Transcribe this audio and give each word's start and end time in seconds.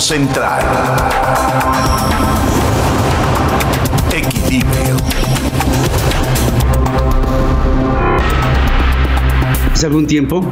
Central. 0.00 0.64
Equilibrio. 4.14 4.96
Hace 9.72 9.86
algún 9.86 10.06
tiempo, 10.06 10.48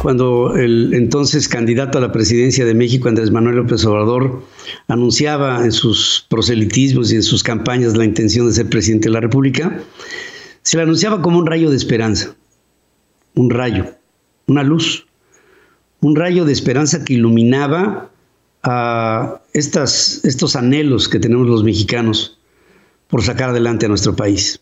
cuando 0.00 0.56
el 0.56 0.94
entonces 0.94 1.46
candidato 1.46 1.98
a 1.98 2.00
la 2.00 2.10
presidencia 2.10 2.64
de 2.64 2.74
México, 2.74 3.08
Andrés 3.08 3.30
Manuel 3.30 3.56
López 3.56 3.84
Obrador, 3.84 4.42
anunciaba 4.88 5.64
en 5.64 5.72
sus 5.72 6.26
proselitismos 6.30 7.12
y 7.12 7.16
en 7.16 7.22
sus 7.22 7.42
campañas 7.42 7.96
la 7.96 8.06
intención 8.06 8.46
de 8.46 8.54
ser 8.54 8.70
presidente 8.70 9.08
de 9.08 9.12
la 9.12 9.20
República, 9.20 9.82
se 10.62 10.78
le 10.78 10.84
anunciaba 10.84 11.20
como 11.20 11.38
un 11.38 11.46
rayo 11.46 11.68
de 11.68 11.76
esperanza, 11.76 12.34
un 13.34 13.50
rayo, 13.50 13.84
una 14.46 14.62
luz, 14.62 15.06
un 16.00 16.16
rayo 16.16 16.46
de 16.46 16.52
esperanza 16.52 17.04
que 17.04 17.12
iluminaba 17.14 18.10
a 18.70 19.40
estos 19.54 20.56
anhelos 20.56 21.08
que 21.08 21.18
tenemos 21.18 21.46
los 21.46 21.64
mexicanos 21.64 22.38
por 23.08 23.22
sacar 23.22 23.50
adelante 23.50 23.86
a 23.86 23.88
nuestro 23.88 24.14
país. 24.14 24.60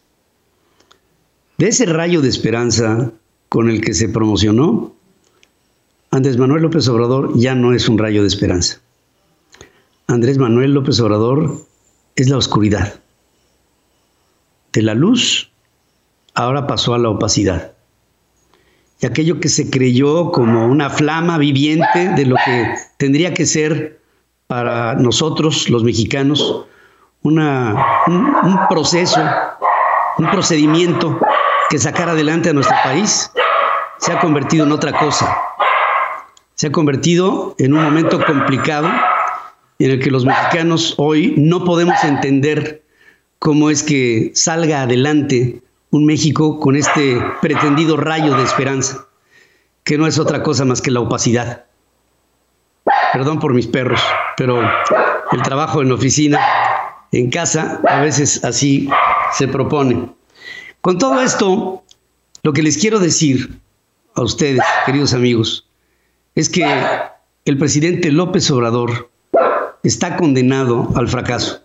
De 1.58 1.68
ese 1.68 1.86
rayo 1.86 2.20
de 2.20 2.28
esperanza 2.28 3.12
con 3.48 3.68
el 3.68 3.80
que 3.80 3.94
se 3.94 4.08
promocionó, 4.08 4.94
Andrés 6.10 6.36
Manuel 6.36 6.62
López 6.62 6.86
Obrador 6.88 7.36
ya 7.36 7.54
no 7.54 7.72
es 7.72 7.88
un 7.88 7.98
rayo 7.98 8.22
de 8.22 8.28
esperanza. 8.28 8.80
Andrés 10.06 10.38
Manuel 10.38 10.72
López 10.72 11.00
Obrador 11.00 11.66
es 12.14 12.28
la 12.28 12.36
oscuridad. 12.36 13.00
De 14.72 14.82
la 14.82 14.94
luz 14.94 15.50
ahora 16.34 16.66
pasó 16.66 16.94
a 16.94 16.98
la 16.98 17.08
opacidad. 17.08 17.75
Y 19.00 19.06
aquello 19.06 19.40
que 19.40 19.48
se 19.48 19.70
creyó 19.70 20.32
como 20.32 20.66
una 20.66 20.88
flama 20.88 21.36
viviente 21.38 22.08
de 22.16 22.24
lo 22.24 22.36
que 22.44 22.74
tendría 22.96 23.34
que 23.34 23.44
ser 23.44 24.00
para 24.46 24.94
nosotros, 24.94 25.68
los 25.68 25.84
mexicanos, 25.84 26.66
un, 27.22 27.38
un 27.38 28.58
proceso, 28.68 29.20
un 30.18 30.30
procedimiento 30.30 31.20
que 31.68 31.78
sacara 31.78 32.12
adelante 32.12 32.50
a 32.50 32.52
nuestro 32.52 32.76
país, 32.84 33.30
se 33.98 34.12
ha 34.12 34.20
convertido 34.20 34.64
en 34.64 34.72
otra 34.72 34.92
cosa. 34.92 35.36
Se 36.54 36.68
ha 36.68 36.72
convertido 36.72 37.54
en 37.58 37.74
un 37.74 37.82
momento 37.82 38.24
complicado 38.24 38.88
en 39.78 39.90
el 39.90 40.00
que 40.00 40.10
los 40.10 40.24
mexicanos 40.24 40.94
hoy 40.96 41.34
no 41.36 41.64
podemos 41.64 42.02
entender 42.02 42.82
cómo 43.38 43.68
es 43.68 43.82
que 43.82 44.30
salga 44.34 44.82
adelante 44.82 45.60
un 45.96 46.04
México 46.04 46.60
con 46.60 46.76
este 46.76 47.18
pretendido 47.40 47.96
rayo 47.96 48.36
de 48.36 48.44
esperanza, 48.44 49.06
que 49.82 49.96
no 49.96 50.06
es 50.06 50.18
otra 50.18 50.42
cosa 50.42 50.64
más 50.66 50.82
que 50.82 50.90
la 50.90 51.00
opacidad. 51.00 51.64
Perdón 53.14 53.40
por 53.40 53.54
mis 53.54 53.66
perros, 53.66 54.00
pero 54.36 54.60
el 55.32 55.42
trabajo 55.42 55.80
en 55.80 55.90
oficina, 55.90 56.38
en 57.12 57.30
casa, 57.30 57.80
a 57.88 58.00
veces 58.00 58.44
así 58.44 58.90
se 59.32 59.48
propone. 59.48 60.12
Con 60.82 60.98
todo 60.98 61.22
esto, 61.22 61.82
lo 62.42 62.52
que 62.52 62.62
les 62.62 62.76
quiero 62.76 62.98
decir 62.98 63.58
a 64.14 64.22
ustedes, 64.22 64.60
queridos 64.84 65.14
amigos, 65.14 65.66
es 66.34 66.50
que 66.50 66.66
el 67.46 67.58
presidente 67.58 68.12
López 68.12 68.50
Obrador 68.50 69.10
está 69.82 70.16
condenado 70.16 70.90
al 70.94 71.08
fracaso. 71.08 71.62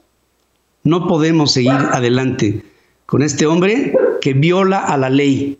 No 0.83 1.07
podemos 1.07 1.51
seguir 1.51 1.71
adelante 1.71 2.63
con 3.11 3.23
este 3.23 3.45
hombre 3.45 3.93
que 4.21 4.31
viola 4.31 4.79
a 4.79 4.95
la 4.95 5.09
ley, 5.09 5.57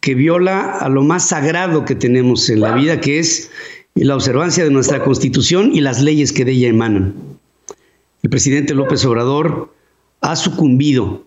que 0.00 0.14
viola 0.14 0.78
a 0.78 0.88
lo 0.88 1.02
más 1.02 1.28
sagrado 1.28 1.84
que 1.84 1.94
tenemos 1.94 2.48
en 2.48 2.60
la 2.60 2.72
vida, 2.72 2.98
que 2.98 3.18
es 3.18 3.50
la 3.94 4.14
observancia 4.14 4.64
de 4.64 4.70
nuestra 4.70 5.04
constitución 5.04 5.70
y 5.74 5.82
las 5.82 6.00
leyes 6.00 6.32
que 6.32 6.46
de 6.46 6.52
ella 6.52 6.68
emanan. 6.68 7.14
El 8.22 8.30
presidente 8.30 8.72
López 8.72 9.04
Obrador 9.04 9.74
ha 10.22 10.34
sucumbido 10.34 11.26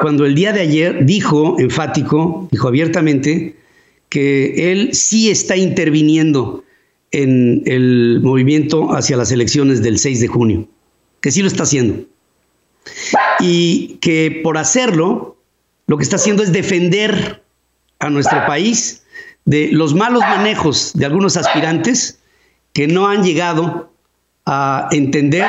cuando 0.00 0.24
el 0.24 0.34
día 0.34 0.54
de 0.54 0.60
ayer 0.60 1.04
dijo 1.04 1.56
enfático, 1.58 2.48
dijo 2.50 2.66
abiertamente, 2.66 3.56
que 4.08 4.72
él 4.72 4.94
sí 4.94 5.28
está 5.28 5.58
interviniendo 5.58 6.64
en 7.10 7.64
el 7.66 8.20
movimiento 8.22 8.94
hacia 8.94 9.18
las 9.18 9.30
elecciones 9.30 9.82
del 9.82 9.98
6 9.98 10.20
de 10.20 10.26
junio, 10.26 10.68
que 11.20 11.30
sí 11.30 11.42
lo 11.42 11.48
está 11.48 11.64
haciendo. 11.64 12.06
Y 13.46 13.98
que 14.00 14.40
por 14.42 14.56
hacerlo, 14.56 15.36
lo 15.86 15.98
que 15.98 16.02
está 16.02 16.16
haciendo 16.16 16.42
es 16.42 16.50
defender 16.50 17.42
a 17.98 18.08
nuestro 18.08 18.46
país 18.46 19.02
de 19.44 19.68
los 19.70 19.94
malos 19.94 20.22
manejos 20.22 20.92
de 20.94 21.04
algunos 21.04 21.36
aspirantes 21.36 22.18
que 22.72 22.86
no 22.86 23.06
han 23.06 23.22
llegado 23.22 23.92
a 24.46 24.88
entender 24.92 25.46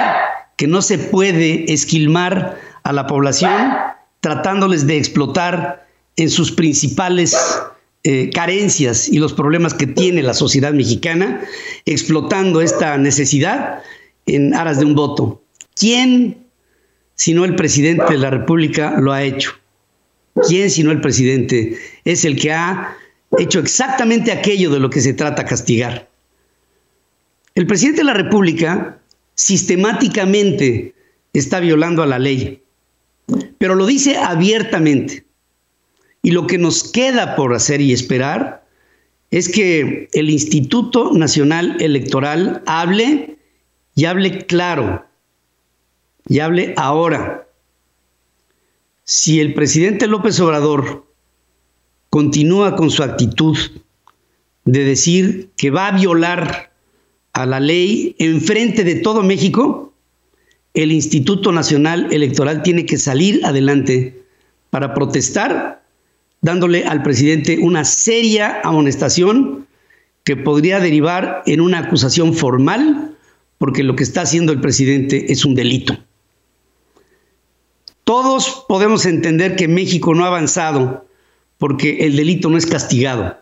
que 0.57 0.67
no 0.67 0.81
se 0.81 0.97
puede 0.97 1.71
esquilmar 1.71 2.59
a 2.83 2.91
la 2.91 3.07
población 3.07 3.73
tratándoles 4.19 4.87
de 4.87 4.97
explotar 4.97 5.87
en 6.17 6.29
sus 6.29 6.51
principales 6.51 7.35
eh, 8.03 8.29
carencias 8.33 9.09
y 9.09 9.19
los 9.19 9.33
problemas 9.33 9.73
que 9.73 9.87
tiene 9.87 10.21
la 10.21 10.33
sociedad 10.33 10.73
mexicana, 10.73 11.41
explotando 11.85 12.61
esta 12.61 12.97
necesidad 12.97 13.81
en 14.25 14.53
aras 14.53 14.79
de 14.79 14.85
un 14.85 14.95
voto. 14.95 15.41
¿Quién, 15.75 16.44
si 17.15 17.33
no 17.33 17.45
el 17.45 17.55
presidente 17.55 18.05
de 18.11 18.17
la 18.17 18.29
República, 18.29 18.99
lo 18.99 19.11
ha 19.11 19.23
hecho? 19.23 19.51
¿Quién, 20.47 20.69
si 20.69 20.83
no 20.83 20.91
el 20.91 21.01
presidente, 21.01 21.77
es 22.03 22.25
el 22.25 22.37
que 22.37 22.51
ha 22.51 22.97
hecho 23.39 23.59
exactamente 23.59 24.31
aquello 24.31 24.69
de 24.69 24.79
lo 24.79 24.89
que 24.89 25.01
se 25.01 25.13
trata 25.13 25.45
castigar? 25.45 26.09
El 27.55 27.67
presidente 27.67 28.01
de 28.01 28.05
la 28.05 28.13
República 28.13 28.99
sistemáticamente 29.35 30.93
está 31.33 31.59
violando 31.59 32.03
a 32.03 32.05
la 32.05 32.19
ley, 32.19 32.61
pero 33.57 33.75
lo 33.75 33.85
dice 33.85 34.17
abiertamente. 34.17 35.23
Y 36.21 36.31
lo 36.31 36.47
que 36.47 36.57
nos 36.57 36.91
queda 36.91 37.35
por 37.35 37.53
hacer 37.53 37.79
y 37.81 37.93
esperar 37.93 38.65
es 39.31 39.47
que 39.47 40.09
el 40.13 40.29
Instituto 40.29 41.11
Nacional 41.13 41.77
Electoral 41.79 42.63
hable 42.65 43.37
y 43.95 44.05
hable 44.05 44.45
claro, 44.45 45.05
y 46.27 46.39
hable 46.39 46.73
ahora 46.77 47.47
si 49.03 49.39
el 49.39 49.53
presidente 49.53 50.07
López 50.07 50.39
Obrador 50.39 51.05
continúa 52.09 52.75
con 52.75 52.89
su 52.89 53.03
actitud 53.03 53.57
de 54.63 54.83
decir 54.83 55.51
que 55.57 55.69
va 55.69 55.87
a 55.87 55.91
violar 55.91 56.71
a 57.33 57.45
la 57.45 57.59
ley 57.59 58.15
en 58.17 58.41
frente 58.41 58.83
de 58.83 58.95
todo 58.95 59.21
México, 59.21 59.93
el 60.73 60.91
Instituto 60.91 61.51
Nacional 61.51 62.07
Electoral 62.11 62.63
tiene 62.63 62.85
que 62.85 62.97
salir 62.97 63.45
adelante 63.45 64.23
para 64.71 64.93
protestar, 64.93 65.83
dándole 66.41 66.85
al 66.85 67.03
presidente 67.03 67.59
una 67.61 67.85
seria 67.85 68.61
amonestación 68.63 69.67
que 70.23 70.35
podría 70.35 70.79
derivar 70.79 71.43
en 71.45 71.61
una 71.61 71.79
acusación 71.79 72.33
formal, 72.33 73.15
porque 73.59 73.83
lo 73.83 73.95
que 73.95 74.03
está 74.03 74.21
haciendo 74.21 74.51
el 74.51 74.61
presidente 74.61 75.31
es 75.31 75.45
un 75.45 75.53
delito. 75.53 76.04
Todos 78.05 78.65
podemos 78.69 79.05
entender 79.07 79.55
que 79.55 79.67
México 79.67 80.13
no 80.13 80.23
ha 80.23 80.27
avanzado 80.27 81.07
porque 81.57 82.05
el 82.05 82.15
delito 82.15 82.49
no 82.49 82.57
es 82.57 82.67
castigado. 82.67 83.37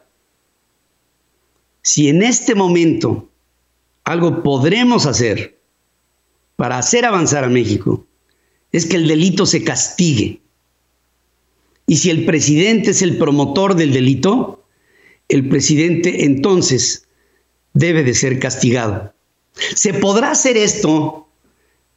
Si 1.81 2.07
en 2.07 2.23
este 2.23 2.55
momento 2.55 3.29
algo 4.05 4.41
podremos 4.41 5.05
hacer 5.05 5.59
para 6.55 6.77
hacer 6.77 7.03
avanzar 7.03 7.43
a 7.43 7.49
México, 7.49 8.07
es 8.71 8.85
que 8.85 8.95
el 8.95 9.07
delito 9.07 9.45
se 9.45 9.65
castigue. 9.65 10.41
Y 11.85 11.97
si 11.97 12.09
el 12.09 12.23
presidente 12.23 12.91
es 12.91 13.01
el 13.01 13.17
promotor 13.17 13.75
del 13.75 13.91
delito, 13.91 14.63
el 15.27 15.49
presidente 15.49 16.23
entonces 16.23 17.05
debe 17.73 18.03
de 18.03 18.13
ser 18.13 18.39
castigado. 18.39 19.13
¿Se 19.75 19.93
podrá 19.93 20.31
hacer 20.31 20.55
esto 20.55 21.27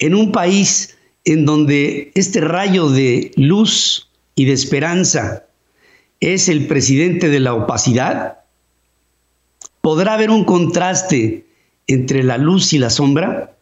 en 0.00 0.16
un 0.16 0.32
país 0.32 0.96
en 1.26 1.44
donde 1.44 2.12
este 2.14 2.40
rayo 2.40 2.88
de 2.88 3.32
luz 3.36 4.08
y 4.36 4.46
de 4.46 4.52
esperanza 4.52 5.44
es 6.20 6.48
el 6.48 6.66
presidente 6.66 7.28
de 7.28 7.40
la 7.40 7.52
opacidad? 7.52 8.38
¿Podrá 9.82 10.14
haber 10.14 10.30
un 10.30 10.44
contraste 10.44 11.46
entre 11.88 12.22
la 12.22 12.38
luz 12.38 12.72
y 12.72 12.78
la 12.78 12.90
sombra? 12.90 13.56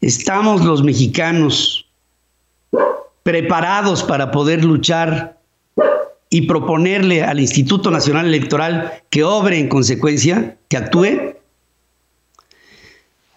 ¿Estamos 0.00 0.64
los 0.64 0.82
mexicanos 0.82 1.86
preparados 3.22 4.02
para 4.02 4.30
poder 4.30 4.64
luchar 4.64 5.40
y 6.30 6.42
proponerle 6.42 7.22
al 7.22 7.40
Instituto 7.40 7.90
Nacional 7.90 8.26
Electoral 8.26 9.02
que 9.10 9.24
obre 9.24 9.58
en 9.58 9.68
consecuencia, 9.68 10.58
que 10.68 10.76
actúe? 10.76 11.34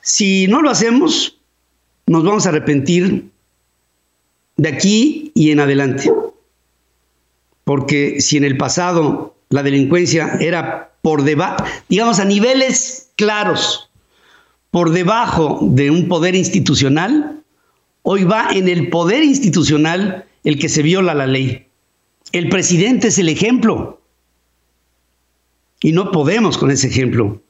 Si 0.01 0.47
no 0.47 0.61
lo 0.61 0.69
hacemos, 0.69 1.36
nos 2.07 2.23
vamos 2.23 2.45
a 2.45 2.49
arrepentir 2.49 3.29
de 4.55 4.69
aquí 4.69 5.31
y 5.35 5.51
en 5.51 5.59
adelante. 5.59 6.11
Porque 7.63 8.21
si 8.21 8.37
en 8.37 8.45
el 8.45 8.57
pasado 8.57 9.35
la 9.49 9.61
delincuencia 9.61 10.37
era 10.39 10.93
por 11.01 11.23
debajo, 11.23 11.63
digamos 11.89 12.19
a 12.19 12.25
niveles 12.25 13.11
claros, 13.15 13.89
por 14.71 14.91
debajo 14.91 15.59
de 15.61 15.91
un 15.91 16.07
poder 16.07 16.35
institucional, 16.35 17.43
hoy 18.03 18.23
va 18.23 18.49
en 18.51 18.67
el 18.69 18.89
poder 18.89 19.23
institucional 19.23 20.25
el 20.43 20.59
que 20.59 20.69
se 20.69 20.81
viola 20.81 21.13
la 21.13 21.27
ley. 21.27 21.67
El 22.31 22.49
presidente 22.49 23.09
es 23.09 23.19
el 23.19 23.29
ejemplo. 23.29 24.01
Y 25.81 25.91
no 25.91 26.11
podemos 26.11 26.57
con 26.57 26.71
ese 26.71 26.87
ejemplo. 26.87 27.41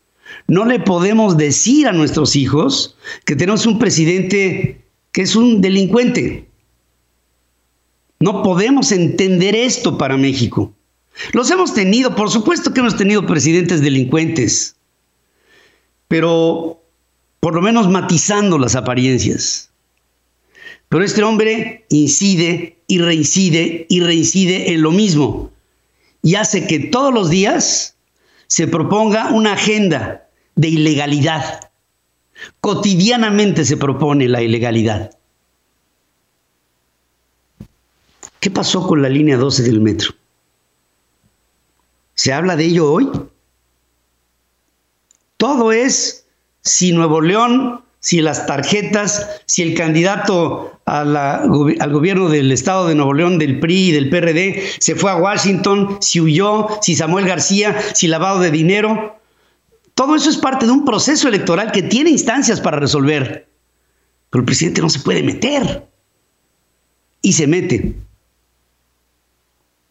No 0.48 0.66
le 0.66 0.80
podemos 0.80 1.38
decir 1.38 1.88
a 1.88 1.94
nuestros 1.94 2.36
hijos 2.36 2.96
que 3.26 3.36
tenemos 3.36 3.66
un 3.66 3.80
presidente 3.80 4.82
que 5.12 5.22
es 5.24 5.36
un 5.36 5.62
delincuente. 5.62 6.48
No 8.20 8.44
podemos 8.44 8.92
entender 8.92 9.56
esto 9.56 9.98
para 9.98 10.18
México. 10.18 10.74
Los 11.34 11.50
hemos 11.50 11.74
tenido, 11.74 12.16
por 12.16 12.30
supuesto 12.30 12.74
que 12.74 12.80
hemos 12.80 12.96
tenido 12.96 13.26
presidentes 13.26 13.82
delincuentes, 13.82 14.76
pero 16.08 16.82
por 17.40 17.56
lo 17.56 17.62
menos 17.62 17.90
matizando 17.90 18.58
las 18.58 18.76
apariencias. 18.76 19.72
Pero 20.90 21.04
este 21.04 21.24
hombre 21.24 21.86
incide 21.90 22.78
y 22.88 23.00
reincide 23.00 23.88
y 23.90 24.00
reincide 24.00 24.72
en 24.74 24.82
lo 24.82 24.92
mismo 24.92 25.52
y 26.22 26.36
hace 26.36 26.68
que 26.68 26.80
todos 26.80 27.14
los 27.14 27.30
días 27.30 27.96
se 28.48 28.68
proponga 28.68 29.32
una 29.32 29.54
agenda 29.54 30.27
de 30.58 30.68
ilegalidad. 30.68 31.72
Cotidianamente 32.60 33.64
se 33.64 33.78
propone 33.78 34.28
la 34.28 34.42
ilegalidad. 34.42 35.12
¿Qué 38.42 38.52
pasó 38.52 38.86
con 38.86 39.02
la 39.02 39.10
línea 39.10 39.38
12 39.38 39.64
del 39.64 39.80
metro? 39.80 40.12
¿Se 42.14 42.34
habla 42.34 42.56
de 42.56 42.66
ello 42.66 42.92
hoy? 42.92 43.10
Todo 45.38 45.72
es 45.72 46.26
si 46.62 46.92
Nuevo 46.92 47.22
León, 47.22 47.84
si 48.00 48.22
las 48.22 48.46
tarjetas, 48.46 49.42
si 49.46 49.64
el 49.64 49.76
candidato 49.76 50.80
al 50.86 51.92
gobierno 51.92 52.30
del 52.30 52.52
estado 52.52 52.88
de 52.88 52.96
Nuevo 52.96 53.14
León, 53.14 53.38
del 53.38 53.60
PRI 53.60 53.90
y 53.90 53.92
del 53.92 54.10
PRD, 54.10 54.64
se 54.80 54.96
fue 54.96 55.12
a 55.12 55.18
Washington, 55.18 55.98
si 56.02 56.22
huyó, 56.22 56.68
si 56.82 56.96
Samuel 56.96 57.28
García, 57.28 57.80
si 57.94 58.08
lavado 58.08 58.40
de 58.40 58.52
dinero. 58.52 59.17
Todo 59.98 60.16
eso 60.16 60.30
es 60.30 60.38
parte 60.38 60.68
de 60.68 60.72
un 60.72 60.86
proceso 60.86 61.28
electoral 61.28 61.72
que 61.72 61.82
tiene 61.82 62.12
instancias 62.12 62.62
para 62.62 62.78
resolver. 62.78 63.50
Pero 64.30 64.42
el 64.42 64.46
presidente 64.46 64.80
no 64.80 64.92
se 64.92 65.00
puede 65.00 65.24
meter. 65.24 65.88
Y 67.24 67.34
se 67.34 67.48
mete. 67.48 67.96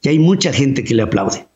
Y 0.03 0.09
hay 0.09 0.21
mucha 0.21 0.53
gente 0.53 0.85
que 0.85 0.95
le 0.95 1.03
aplaude. 1.03 1.49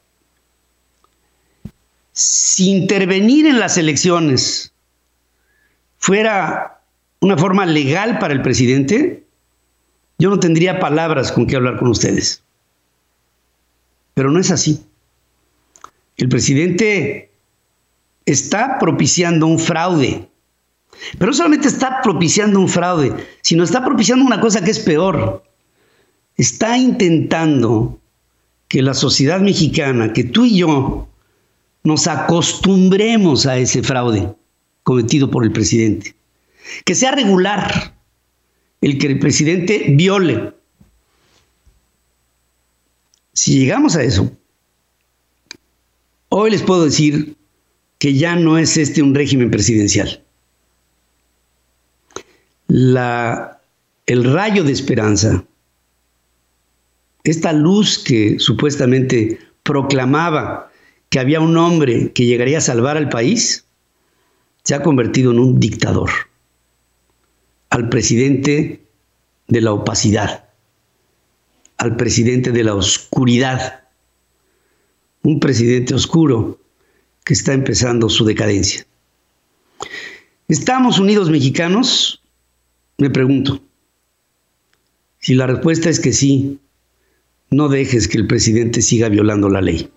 Si 2.11 2.73
intervenir 2.73 3.47
en 3.47 3.61
las 3.61 3.79
elecciones 3.79 4.73
fuera 5.99 6.82
una 7.20 7.38
forma 7.38 7.67
legal 7.67 8.19
para 8.19 8.35
el 8.35 8.43
presidente, 8.43 9.23
yo 10.19 10.29
no 10.29 10.41
tendría 10.41 10.81
palabras 10.81 11.31
con 11.31 11.46
qué 11.46 11.55
hablar 11.55 11.79
con 11.79 11.87
ustedes. 11.87 12.43
Pero 14.14 14.29
no 14.29 14.41
es 14.41 14.50
así. 14.50 14.85
El 16.17 16.29
presidente 16.29 17.30
está 18.31 18.79
propiciando 18.79 19.47
un 19.47 19.59
fraude. 19.59 20.29
Pero 21.19 21.31
no 21.31 21.37
solamente 21.37 21.69
está 21.69 22.00
propiciando 22.03 22.61
un 22.61 22.69
fraude, 22.69 23.12
sino 23.43 23.65
está 23.65 23.85
propiciando 23.85 24.25
una 24.25 24.41
cosa 24.41 24.62
que 24.62 24.71
es 24.71 24.81
peor. 24.81 25.43
Está 26.37 26.77
intentando 26.77 27.99
que 28.69 28.82
la 28.82 28.94
sociedad 28.94 29.41
mexicana, 29.41 30.12
que 30.12 30.25
tú 30.25 30.44
y 30.44 30.59
yo, 30.59 31.09
nos 31.82 32.06
acostumbremos 32.06 33.47
a 33.47 33.59
ese 33.59 33.82
fraude 33.82 34.35
cometido 34.82 35.31
por 35.31 35.44
el 35.44 35.53
presidente. 35.53 36.15
Que 36.85 36.94
sea 36.94 37.12
regular 37.12 37.94
el 38.81 38.99
que 38.99 39.06
el 39.06 39.19
presidente 39.19 39.87
viole. 39.91 40.55
Si 43.32 43.59
llegamos 43.59 43.97
a 43.97 44.03
eso, 44.03 44.31
hoy 46.29 46.50
les 46.50 46.62
puedo 46.62 46.85
decir 46.85 47.37
que 48.00 48.14
ya 48.14 48.35
no 48.35 48.56
es 48.56 48.79
este 48.79 49.02
un 49.02 49.14
régimen 49.14 49.50
presidencial. 49.50 50.23
El 52.69 54.25
rayo 54.25 54.64
de 54.64 54.73
esperanza, 54.73 55.44
esta 57.23 57.52
luz 57.52 57.99
que 57.99 58.38
supuestamente 58.38 59.38
proclamaba 59.62 60.73
que 61.11 61.20
había 61.20 61.41
un 61.41 61.56
hombre 61.58 62.12
que 62.12 62.25
llegaría 62.25 62.58
a 62.58 62.62
salvar 62.62 62.97
al 62.97 63.11
país, 63.11 63.67
se 64.64 64.75
ha 64.75 64.82
convertido 64.82 65.32
en 65.32 65.38
un 65.38 65.61
dictador, 65.61 66.11
al 67.69 67.91
presidente 67.91 68.82
de 69.49 69.61
la 69.61 69.75
opacidad, 69.75 70.49
al 71.76 71.96
presidente 71.96 72.50
de 72.50 72.64
la 72.64 72.75
oscuridad, 72.75 73.82
un 75.23 75.38
presidente 75.38 75.94
oscuro 75.94 76.61
que 77.25 77.34
está 77.34 77.52
empezando 77.52 78.08
su 78.08 78.25
decadencia. 78.25 78.87
¿Estamos 80.49 80.99
unidos 80.99 81.31
mexicanos? 81.31 82.22
Me 82.99 83.11
pregunto. 83.11 83.62
Si 85.19 85.34
la 85.34 85.46
respuesta 85.46 85.88
es 85.88 86.00
que 86.00 86.12
sí, 86.12 86.58
no 87.50 87.69
dejes 87.69 88.08
que 88.08 88.19
el 88.19 88.26
presidente 88.26 88.82
siga 88.82 89.08
violando 89.08 89.49
la 89.49 89.61
ley. 89.61 89.90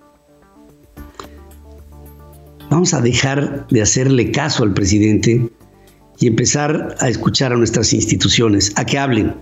Vamos 2.69 2.93
a 2.93 3.01
dejar 3.01 3.67
de 3.69 3.81
hacerle 3.81 4.31
caso 4.31 4.63
al 4.63 4.73
presidente 4.73 5.49
y 6.19 6.27
empezar 6.27 6.95
a 6.99 7.09
escuchar 7.09 7.53
a 7.53 7.57
nuestras 7.57 7.93
instituciones, 7.93 8.73
a 8.75 8.85
que 8.85 8.97
hablen. 8.97 9.35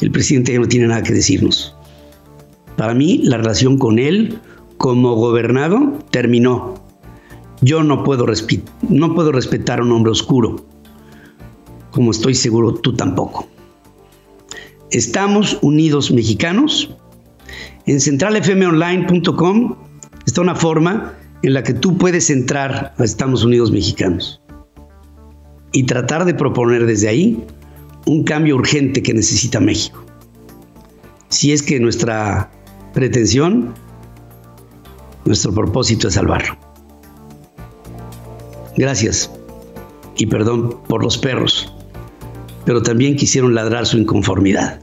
El 0.00 0.10
presidente 0.10 0.52
ya 0.52 0.58
no 0.58 0.68
tiene 0.68 0.86
nada 0.86 1.02
que 1.02 1.12
decirnos. 1.12 1.74
Para 2.76 2.94
mí, 2.94 3.20
la 3.24 3.36
relación 3.36 3.78
con 3.78 3.98
él 3.98 4.40
como 4.76 5.14
gobernado 5.14 5.98
terminó. 6.10 6.74
Yo 7.60 7.82
no 7.82 8.04
puedo, 8.04 8.26
no 8.88 9.14
puedo 9.14 9.32
respetar 9.32 9.80
a 9.80 9.82
un 9.82 9.92
hombre 9.92 10.12
oscuro, 10.12 10.66
como 11.90 12.10
estoy 12.10 12.34
seguro 12.34 12.74
tú 12.74 12.94
tampoco. 12.94 13.46
Estamos 14.90 15.58
unidos 15.62 16.10
mexicanos. 16.10 16.94
En 17.86 18.00
centralfmonline.com 18.00 19.76
está 20.26 20.40
una 20.40 20.54
forma 20.54 21.14
en 21.42 21.52
la 21.52 21.62
que 21.62 21.74
tú 21.74 21.98
puedes 21.98 22.30
entrar 22.30 22.94
a 22.96 23.04
Estados 23.04 23.44
Unidos 23.44 23.70
mexicanos 23.70 24.40
y 25.72 25.84
tratar 25.84 26.24
de 26.24 26.34
proponer 26.34 26.86
desde 26.86 27.08
ahí 27.08 27.44
un 28.06 28.24
cambio 28.24 28.56
urgente 28.56 29.02
que 29.02 29.12
necesita 29.12 29.60
México. 29.60 30.04
Si 31.28 31.52
es 31.52 31.62
que 31.62 31.80
nuestra 31.80 32.50
pretensión, 32.92 33.74
nuestro 35.24 35.52
propósito 35.52 36.08
es 36.08 36.14
salvarlo. 36.14 36.56
Gracias 38.76 39.30
y 40.16 40.26
perdón 40.26 40.80
por 40.88 41.02
los 41.02 41.18
perros, 41.18 41.72
pero 42.64 42.82
también 42.82 43.16
quisieron 43.16 43.54
ladrar 43.54 43.86
su 43.86 43.98
inconformidad. 43.98 44.80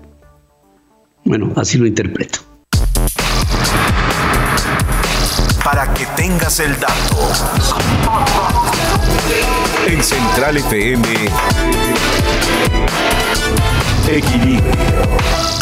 Bueno, 1.23 1.51
así 1.55 1.77
lo 1.77 1.85
interpreto. 1.85 2.39
para 5.63 5.93
que 5.93 6.05
tengas 6.15 6.59
el 6.59 6.77
dato. 6.79 7.31
En 9.87 10.03
Central 10.03 10.57
FM, 10.57 11.07
Equilibrio. 14.09 15.60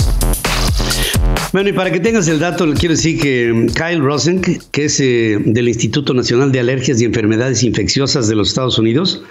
Bueno, 1.51 1.69
y 1.69 1.73
para 1.73 1.91
que 1.91 1.99
tengas 1.99 2.27
el 2.27 2.37
dato, 2.37 2.67
le 2.67 2.75
quiero 2.75 2.93
decir 2.93 3.19
que 3.19 3.65
Kyle 3.73 4.03
Rosen, 4.03 4.41
que 4.41 4.85
es 4.85 4.99
eh, 4.99 5.39
del 5.43 5.67
Instituto 5.67 6.13
Nacional 6.13 6.51
de 6.51 6.59
Alergias 6.59 7.01
y 7.01 7.05
Enfermedades 7.05 7.63
Infecciosas 7.63 8.27
de 8.27 8.35
los 8.35 8.49
Estados 8.49 8.77
Unidos, 8.77 9.23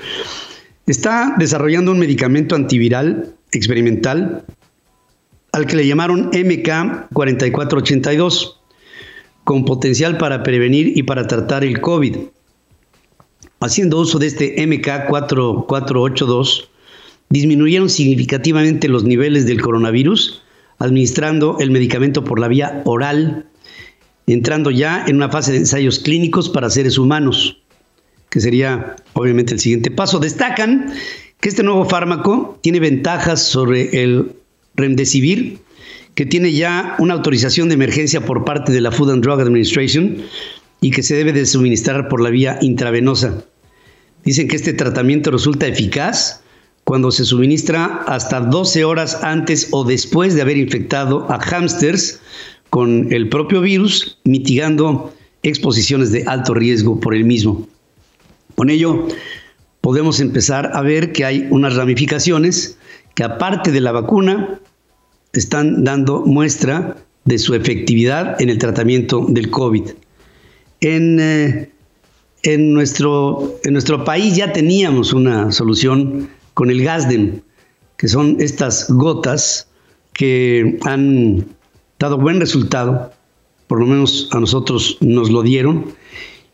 está 0.89 1.37
desarrollando 1.39 1.93
un 1.93 2.01
medicamento 2.01 2.57
antiviral 2.57 3.37
experimental 3.53 4.45
al 5.53 5.67
que 5.67 5.77
le 5.77 5.87
llamaron 5.87 6.33
MK4482 6.33 8.57
con 9.45 9.65
potencial 9.65 10.19
para 10.19 10.43
prevenir 10.43 10.99
y 10.99 11.05
para 11.05 11.29
tratar 11.29 11.63
el 11.63 11.81
COVID. 11.81 12.17
Haciendo 13.61 14.01
uso 14.01 14.19
de 14.19 14.27
este 14.27 14.57
MK4482, 14.57 16.67
disminuyeron 17.29 17.89
significativamente 17.89 18.89
los 18.89 19.05
niveles 19.05 19.47
del 19.47 19.61
coronavirus, 19.61 20.43
administrando 20.79 21.57
el 21.61 21.71
medicamento 21.71 22.25
por 22.25 22.39
la 22.39 22.49
vía 22.49 22.83
oral, 22.85 23.47
entrando 24.27 24.71
ya 24.71 25.05
en 25.07 25.17
una 25.17 25.29
fase 25.29 25.53
de 25.53 25.59
ensayos 25.59 25.99
clínicos 25.99 26.49
para 26.49 26.71
seres 26.71 26.99
humanos, 26.99 27.59
que 28.29 28.41
sería 28.41 28.97
obviamente 29.15 29.55
el 29.55 29.61
siguiente 29.61 29.91
paso. 29.91 30.19
Destacan 30.19 30.93
que 31.41 31.49
este 31.49 31.63
nuevo 31.63 31.85
fármaco 31.85 32.59
tiene 32.63 32.81
ventajas 32.81 33.43
sobre 33.43 34.03
el 34.03 34.33
remdesivir, 34.75 35.59
que 36.15 36.27
tiene 36.27 36.53
ya 36.53 36.97
una 36.99 37.15
autorización 37.15 37.69
de 37.69 37.75
emergencia 37.75 38.25
por 38.25 38.45
parte 38.45 38.73
de 38.73 38.81
la 38.81 38.91
Food 38.91 39.13
and 39.13 39.23
Drug 39.23 39.41
Administration 39.41 40.19
y 40.81 40.91
que 40.91 41.03
se 41.03 41.15
debe 41.15 41.33
de 41.33 41.47
suministrar 41.47 42.09
por 42.09 42.21
la 42.21 42.31
vía 42.31 42.59
intravenosa. 42.61 43.45
Dicen 44.25 44.49
que 44.49 44.57
este 44.57 44.73
tratamiento 44.73 45.31
resulta 45.31 45.67
eficaz 45.67 46.43
cuando 46.88 47.11
se 47.11 47.26
suministra 47.26 48.02
hasta 48.07 48.40
12 48.40 48.83
horas 48.83 49.23
antes 49.23 49.68
o 49.73 49.85
después 49.85 50.35
de 50.35 50.40
haber 50.40 50.57
infectado 50.57 51.30
a 51.30 51.38
hámsters 51.38 52.18
con 52.71 53.12
el 53.12 53.28
propio 53.28 53.61
virus, 53.61 54.16
mitigando 54.25 55.12
exposiciones 55.42 56.12
de 56.12 56.25
alto 56.26 56.54
riesgo 56.54 56.99
por 56.99 57.14
el 57.14 57.26
mismo. 57.26 57.68
Con 58.54 58.71
ello, 58.71 59.07
podemos 59.83 60.18
empezar 60.18 60.71
a 60.73 60.80
ver 60.80 61.12
que 61.12 61.26
hay 61.26 61.47
unas 61.50 61.76
ramificaciones 61.76 62.78
que 63.14 63.23
aparte 63.23 63.71
de 63.71 63.83
la 63.83 63.92
vacuna, 63.92 64.59
están 65.35 65.85
dando 65.85 66.23
muestra 66.25 66.97
de 67.26 67.38
su 67.38 67.54
efectividad 67.54 68.40
en 68.40 68.49
el 68.49 68.57
tratamiento 68.57 69.26
del 69.28 69.50
COVID. 69.50 69.90
En, 70.80 71.21
eh, 71.21 71.71
en, 72.45 72.73
nuestro, 72.73 73.61
en 73.62 73.75
nuestro 73.75 74.07
país 74.07 74.37
ya 74.37 74.54
teníamos 74.54 75.12
una 75.12 75.52
solución 75.52 76.30
con 76.59 76.71
el 76.71 76.83
GASDEN, 76.83 77.45
que 77.97 78.09
son 78.09 78.38
estas 78.41 78.91
gotas 78.91 79.69
que 80.12 80.77
han 80.85 81.47
dado 82.00 82.19
buen 82.19 82.41
resultado, 82.41 83.12
por 83.69 83.79
lo 83.79 83.87
menos 83.87 84.29
a 84.33 84.41
nosotros 84.41 84.99
nos 85.00 85.31
lo 85.31 85.43
dieron, 85.45 85.95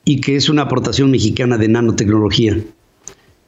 y 0.04 0.20
que 0.20 0.36
es 0.36 0.50
una 0.50 0.60
aportación 0.60 1.10
mexicana 1.10 1.56
de 1.56 1.68
nanotecnología. 1.68 2.58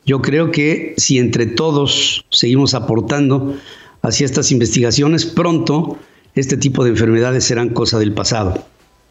Yo 0.06 0.22
creo 0.22 0.50
que 0.50 0.94
si 0.96 1.18
entre 1.18 1.44
todos 1.44 2.25
seguimos 2.30 2.72
aportando 2.72 3.54
hacia 4.00 4.25
estas 4.25 4.50
investigaciones, 4.50 5.26
pronto 5.26 5.98
este 6.36 6.56
tipo 6.56 6.84
de 6.84 6.90
enfermedades 6.92 7.44
serán 7.44 7.68
cosa 7.68 7.98
del 7.98 8.14
pasado. 8.14 8.64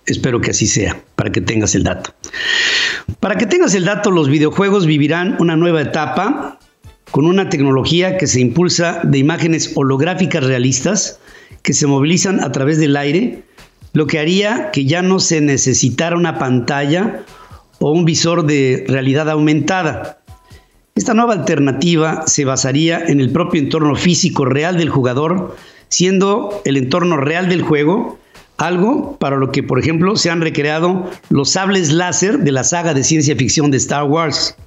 Espero 0.08 0.42
que 0.42 0.50
así 0.50 0.66
sea, 0.66 1.00
para 1.16 1.32
que 1.32 1.42
tengas 1.42 1.76
el 1.76 1.84
dato. 1.84 2.10
Para 3.20 3.38
que 3.38 3.46
tengas 3.46 3.76
el 3.76 3.86
dato, 3.86 4.10
los 4.10 4.30
videojuegos 4.30 4.88
vivirán 4.88 5.38
una 5.40 5.56
nueva 5.56 5.84
etapa 5.84 6.58
con 7.16 7.28
una 7.28 7.48
tecnología 7.48 8.18
que 8.18 8.28
se 8.28 8.42
impulsa 8.42 9.00
de 9.06 9.20
imágenes 9.20 9.72
holográficas 9.76 10.44
realistas 10.44 11.18
que 11.62 11.72
se 11.72 11.88
movilizan 11.88 12.44
a 12.44 12.52
través 12.52 12.78
del 12.78 12.98
aire, 12.98 13.42
lo 13.94 14.06
que 14.06 14.20
haría 14.20 14.70
que 14.72 14.84
ya 14.84 15.02
no 15.02 15.22
se 15.22 15.40
necesitara 15.40 16.18
una 16.18 16.38
pantalla 16.38 17.24
o 17.80 17.94
un 17.94 18.04
visor 18.04 18.46
de 18.46 18.84
realidad 18.90 19.30
aumentada. 19.30 20.20
Esta 20.96 21.14
nueva 21.14 21.36
alternativa 21.36 22.28
se 22.28 22.44
basaría 22.44 23.02
en 23.08 23.22
el 23.22 23.32
propio 23.32 23.62
entorno 23.62 23.96
físico 23.96 24.44
real 24.44 24.76
del 24.76 24.90
jugador, 24.90 25.56
siendo 25.88 26.62
el 26.66 26.76
entorno 26.76 27.16
real 27.16 27.48
del 27.48 27.62
juego 27.62 28.20
algo 28.58 29.16
para 29.20 29.38
lo 29.38 29.54
que, 29.54 29.64
por 29.64 29.80
ejemplo, 29.80 30.18
se 30.18 30.32
han 30.32 30.42
recreado 30.42 31.10
los 31.30 31.52
sables 31.52 31.94
láser 31.94 32.40
de 32.40 32.52
la 32.52 32.66
saga 32.66 32.94
de 32.94 33.06
ciencia 33.06 33.38
ficción 33.38 33.72
de 33.72 33.78
Star 33.78 34.04
Wars. 34.04 34.58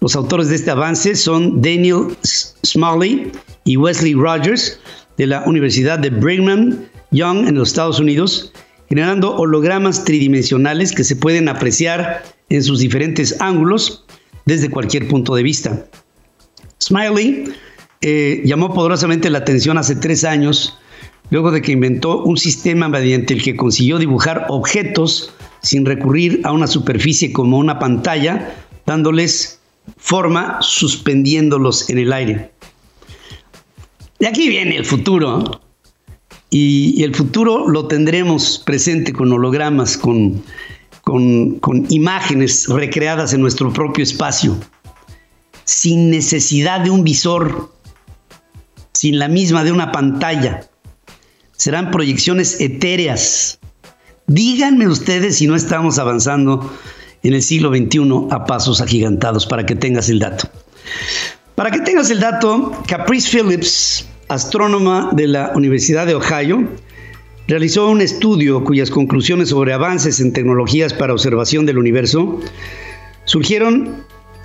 Los 0.00 0.14
autores 0.14 0.48
de 0.48 0.56
este 0.56 0.70
avance 0.70 1.14
son 1.14 1.60
Daniel 1.60 2.16
Smalley 2.64 3.32
y 3.64 3.76
Wesley 3.76 4.14
Rogers 4.14 4.78
de 5.16 5.26
la 5.26 5.42
Universidad 5.46 5.98
de 5.98 6.10
Brigham 6.10 6.78
Young 7.10 7.48
en 7.48 7.54
los 7.54 7.68
Estados 7.68 7.98
Unidos, 7.98 8.52
generando 8.88 9.34
hologramas 9.34 10.04
tridimensionales 10.04 10.92
que 10.92 11.04
se 11.04 11.16
pueden 11.16 11.48
apreciar 11.48 12.22
en 12.50 12.62
sus 12.62 12.80
diferentes 12.80 13.40
ángulos 13.40 14.04
desde 14.44 14.70
cualquier 14.70 15.08
punto 15.08 15.34
de 15.34 15.42
vista. 15.42 15.86
Smiley 16.82 17.52
eh, 18.02 18.42
llamó 18.44 18.72
poderosamente 18.72 19.30
la 19.30 19.38
atención 19.38 19.78
hace 19.78 19.96
tres 19.96 20.24
años, 20.24 20.78
luego 21.30 21.50
de 21.50 21.62
que 21.62 21.72
inventó 21.72 22.22
un 22.22 22.36
sistema 22.36 22.88
mediante 22.88 23.34
el 23.34 23.42
que 23.42 23.56
consiguió 23.56 23.98
dibujar 23.98 24.46
objetos 24.48 25.32
sin 25.62 25.84
recurrir 25.84 26.42
a 26.44 26.52
una 26.52 26.66
superficie 26.66 27.32
como 27.32 27.58
una 27.58 27.78
pantalla, 27.78 28.54
dándoles 28.84 29.55
forma 29.96 30.58
suspendiéndolos 30.60 31.88
en 31.90 31.98
el 31.98 32.12
aire. 32.12 32.52
De 34.18 34.26
aquí 34.26 34.48
viene 34.48 34.76
el 34.76 34.84
futuro. 34.84 35.60
Y, 36.48 37.02
el 37.02 37.14
futuro 37.14 37.68
lo 37.68 37.86
tendremos 37.86 38.62
presente 38.64 39.12
con 39.12 39.32
hologramas, 39.32 39.98
con 39.98 40.42
con, 41.06 41.86
imágenes 41.88 42.66
recreadas 42.68 43.32
en 43.32 43.40
nuestro 43.40 43.72
propio 43.72 44.02
espacio, 44.02 44.58
sin 45.62 46.10
necesidad 46.10 46.80
de 46.80 46.90
un 46.90 47.04
visor, 47.04 47.72
sin 48.92 49.20
la 49.20 49.28
misma 49.28 49.62
de 49.62 49.70
una 49.70 49.92
pantalla. 49.92 50.68
Serán 51.52 51.92
proyecciones 51.92 52.60
etéreas. 52.60 53.60
Díganme 54.26 54.88
ustedes 54.88 55.36
si 55.36 55.46
no 55.46 55.54
estamos 55.54 56.00
avanzando 56.00 56.76
en 57.26 57.34
el 57.34 57.42
siglo 57.42 57.70
XXI 57.70 58.28
a 58.30 58.44
pasos 58.44 58.80
agigantados 58.80 59.46
para 59.46 59.66
que 59.66 59.74
tengas 59.74 60.08
el 60.08 60.20
dato. 60.20 60.48
Para 61.56 61.72
que 61.72 61.80
tengas 61.80 62.10
el 62.10 62.20
dato, 62.20 62.72
Caprice 62.86 63.28
Phillips, 63.28 64.06
astrónoma 64.28 65.10
de 65.12 65.26
la 65.26 65.52
Universidad 65.56 66.06
de 66.06 66.14
Ohio, 66.14 66.68
realizó 67.48 67.88
un 67.88 68.00
estudio 68.00 68.62
cuyas 68.62 68.90
conclusiones 68.90 69.48
sobre 69.48 69.72
avances 69.72 70.20
en 70.20 70.32
tecnologías 70.32 70.92
para 70.92 71.12
observación 71.12 71.66
del 71.66 71.78
universo 71.78 72.40
surgieron 73.24 74.04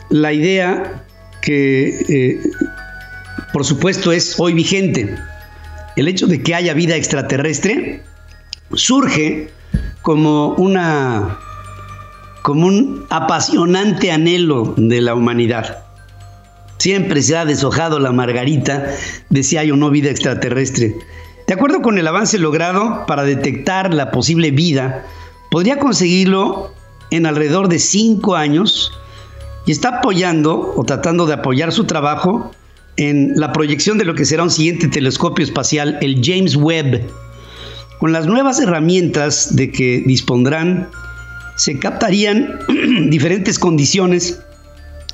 la 0.09 0.33
idea 0.33 1.05
que, 1.43 1.89
eh, 2.09 2.41
por 3.53 3.63
supuesto, 3.63 4.11
es 4.11 4.39
hoy 4.39 4.53
vigente. 4.53 5.15
El 5.95 6.07
hecho 6.07 6.25
de 6.25 6.41
que 6.41 6.55
haya 6.55 6.73
vida 6.73 6.95
extraterrestre 6.95 8.01
surge 8.73 9.49
como 10.01 10.55
una 10.55 11.37
como 12.41 12.67
un 12.67 13.05
apasionante 13.09 14.11
anhelo 14.11 14.73
de 14.77 15.01
la 15.01 15.15
humanidad. 15.15 15.83
Siempre 16.77 17.21
se 17.21 17.37
ha 17.37 17.45
deshojado 17.45 17.99
la 17.99 18.11
margarita 18.11 18.87
de 19.29 19.43
si 19.43 19.57
hay 19.57 19.71
o 19.71 19.75
no 19.75 19.91
vida 19.91 20.09
extraterrestre. 20.09 20.95
De 21.47 21.53
acuerdo 21.53 21.81
con 21.81 21.97
el 21.97 22.07
avance 22.07 22.39
logrado 22.39 23.05
para 23.05 23.23
detectar 23.23 23.93
la 23.93 24.09
posible 24.09 24.51
vida, 24.51 25.05
podría 25.51 25.77
conseguirlo 25.77 26.73
en 27.11 27.25
alrededor 27.25 27.67
de 27.67 27.77
cinco 27.77 28.35
años 28.35 28.91
y 29.65 29.71
está 29.71 29.97
apoyando 29.97 30.73
o 30.75 30.83
tratando 30.83 31.27
de 31.27 31.33
apoyar 31.33 31.71
su 31.71 31.83
trabajo 31.83 32.51
en 32.97 33.33
la 33.35 33.51
proyección 33.51 33.97
de 33.97 34.05
lo 34.05 34.15
que 34.15 34.25
será 34.25 34.43
un 34.43 34.49
siguiente 34.49 34.87
telescopio 34.87 35.45
espacial, 35.45 35.97
el 36.01 36.21
James 36.23 36.55
Webb. 36.55 37.01
Con 37.99 38.11
las 38.11 38.25
nuevas 38.25 38.59
herramientas 38.59 39.55
de 39.55 39.71
que 39.71 40.03
dispondrán, 40.05 40.89
se 41.55 41.79
captarían 41.79 42.59
diferentes 43.09 43.59
condiciones 43.59 44.41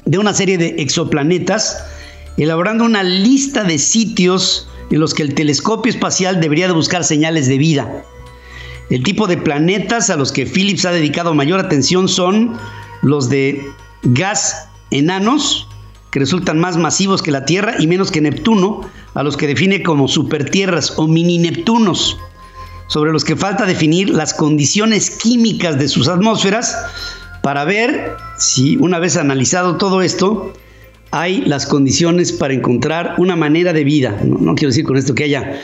de 0.06 0.18
una 0.18 0.34
serie 0.34 0.58
de 0.58 0.76
exoplanetas, 0.78 1.84
elaborando 2.38 2.86
una 2.86 3.04
lista 3.04 3.64
de 3.64 3.78
sitios 3.78 4.70
en 4.90 5.00
los 5.00 5.14
que 5.14 5.24
el 5.24 5.34
telescopio 5.34 5.92
espacial 5.92 6.40
debería 6.40 6.68
de 6.68 6.74
buscar 6.74 7.04
señales 7.04 7.48
de 7.48 7.58
vida. 7.58 8.04
El 8.90 9.04
tipo 9.04 9.28
de 9.28 9.38
planetas 9.38 10.10
a 10.10 10.16
los 10.16 10.32
que 10.32 10.46
Phillips 10.46 10.86
ha 10.86 10.92
dedicado 10.92 11.34
mayor 11.34 11.60
atención 11.60 12.08
son 12.08 12.58
los 13.02 13.30
de 13.30 13.68
gas 14.04 14.70
enanos, 14.92 15.68
que 16.12 16.20
resultan 16.20 16.60
más 16.60 16.78
masivos 16.78 17.22
que 17.22 17.32
la 17.32 17.44
Tierra 17.44 17.76
y 17.80 17.88
menos 17.88 18.12
que 18.12 18.22
Neptuno, 18.22 18.90
a 19.14 19.24
los 19.24 19.36
que 19.36 19.48
define 19.48 19.84
como 19.84 20.08
supertierras 20.08 20.94
o 20.98 21.08
mini 21.08 21.38
Neptunos, 21.38 22.18
sobre 22.88 23.12
los 23.12 23.24
que 23.24 23.36
falta 23.36 23.66
definir 23.66 24.10
las 24.10 24.34
condiciones 24.34 25.12
químicas 25.12 25.78
de 25.78 25.88
sus 25.88 26.08
atmósferas 26.08 26.76
para 27.44 27.64
ver 27.66 28.16
si 28.38 28.78
una 28.78 29.00
vez 29.00 29.18
analizado 29.18 29.78
todo 29.78 30.02
esto, 30.02 30.54
hay 31.12 31.42
las 31.42 31.66
condiciones 31.66 32.32
para 32.32 32.54
encontrar 32.54 33.16
una 33.18 33.36
manera 33.36 33.74
de 33.74 33.84
vida. 33.84 34.20
No, 34.24 34.56
quiero 34.56 34.70
decir 34.70 34.86
con 34.86 34.98
esto 34.98 35.16
que 35.16 35.26
haya... 35.26 35.62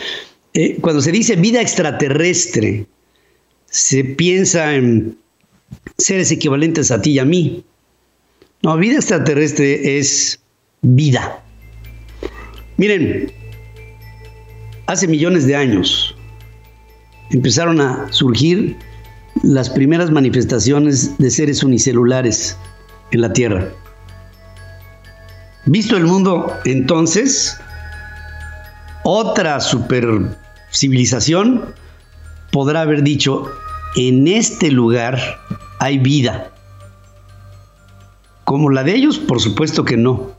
Eh, 0.54 0.78
cuando 0.82 1.02
se 1.02 1.12
dice 1.12 1.36
vida 1.36 1.62
extraterrestre, 1.62 2.86
se 3.66 4.04
piensa 4.04 4.76
en 4.76 5.18
seres 5.98 6.32
equivalentes 6.32 6.92
a 6.92 7.02
ti 7.02 7.12
y 7.12 7.20
a 7.20 7.26
mí. 7.26 7.64
No, 8.62 8.78
vida 8.78 8.98
extraterrestre 8.98 9.98
es 9.98 10.40
vida. 10.82 11.44
Miren, 12.78 13.32
hace 14.86 15.08
millones 15.08 15.48
de 15.48 15.56
años 15.56 16.13
empezaron 17.34 17.82
a 17.82 18.08
surgir 18.12 18.78
las 19.42 19.70
primeras 19.70 20.12
manifestaciones 20.12 21.18
de 21.18 21.32
seres 21.32 21.64
unicelulares 21.64 22.56
en 23.12 23.22
la 23.22 23.34
Tierra. 23.34 23.70
Visto 25.66 25.98
el 25.98 26.06
mundo 26.06 26.54
entonces, 26.66 27.58
otra 29.04 29.60
super 29.60 30.38
civilización 30.72 31.74
podrá 32.52 32.82
haber 32.82 33.02
dicho, 33.02 33.50
en 33.96 34.28
este 34.28 34.72
lugar 34.72 35.20
hay 35.80 35.98
vida. 35.98 36.52
Como 38.44 38.70
la 38.70 38.84
de 38.84 38.96
ellos, 38.96 39.18
por 39.18 39.40
supuesto 39.40 39.84
que 39.86 39.98
no, 39.98 40.32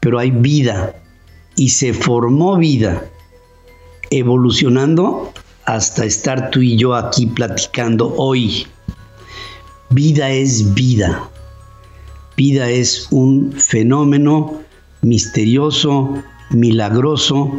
pero 0.00 0.18
hay 0.18 0.30
vida 0.30 0.96
y 1.56 1.70
se 1.70 1.94
formó 1.94 2.58
vida, 2.58 3.04
evolucionando 4.10 5.32
hasta 5.66 6.04
estar 6.04 6.50
tú 6.50 6.60
y 6.60 6.76
yo 6.76 6.94
aquí 6.94 7.26
platicando 7.26 8.14
hoy. 8.16 8.66
Vida 9.90 10.30
es 10.30 10.74
vida. 10.74 11.30
Vida 12.36 12.68
es 12.68 13.08
un 13.10 13.52
fenómeno 13.52 14.60
misterioso, 15.02 16.22
milagroso, 16.50 17.52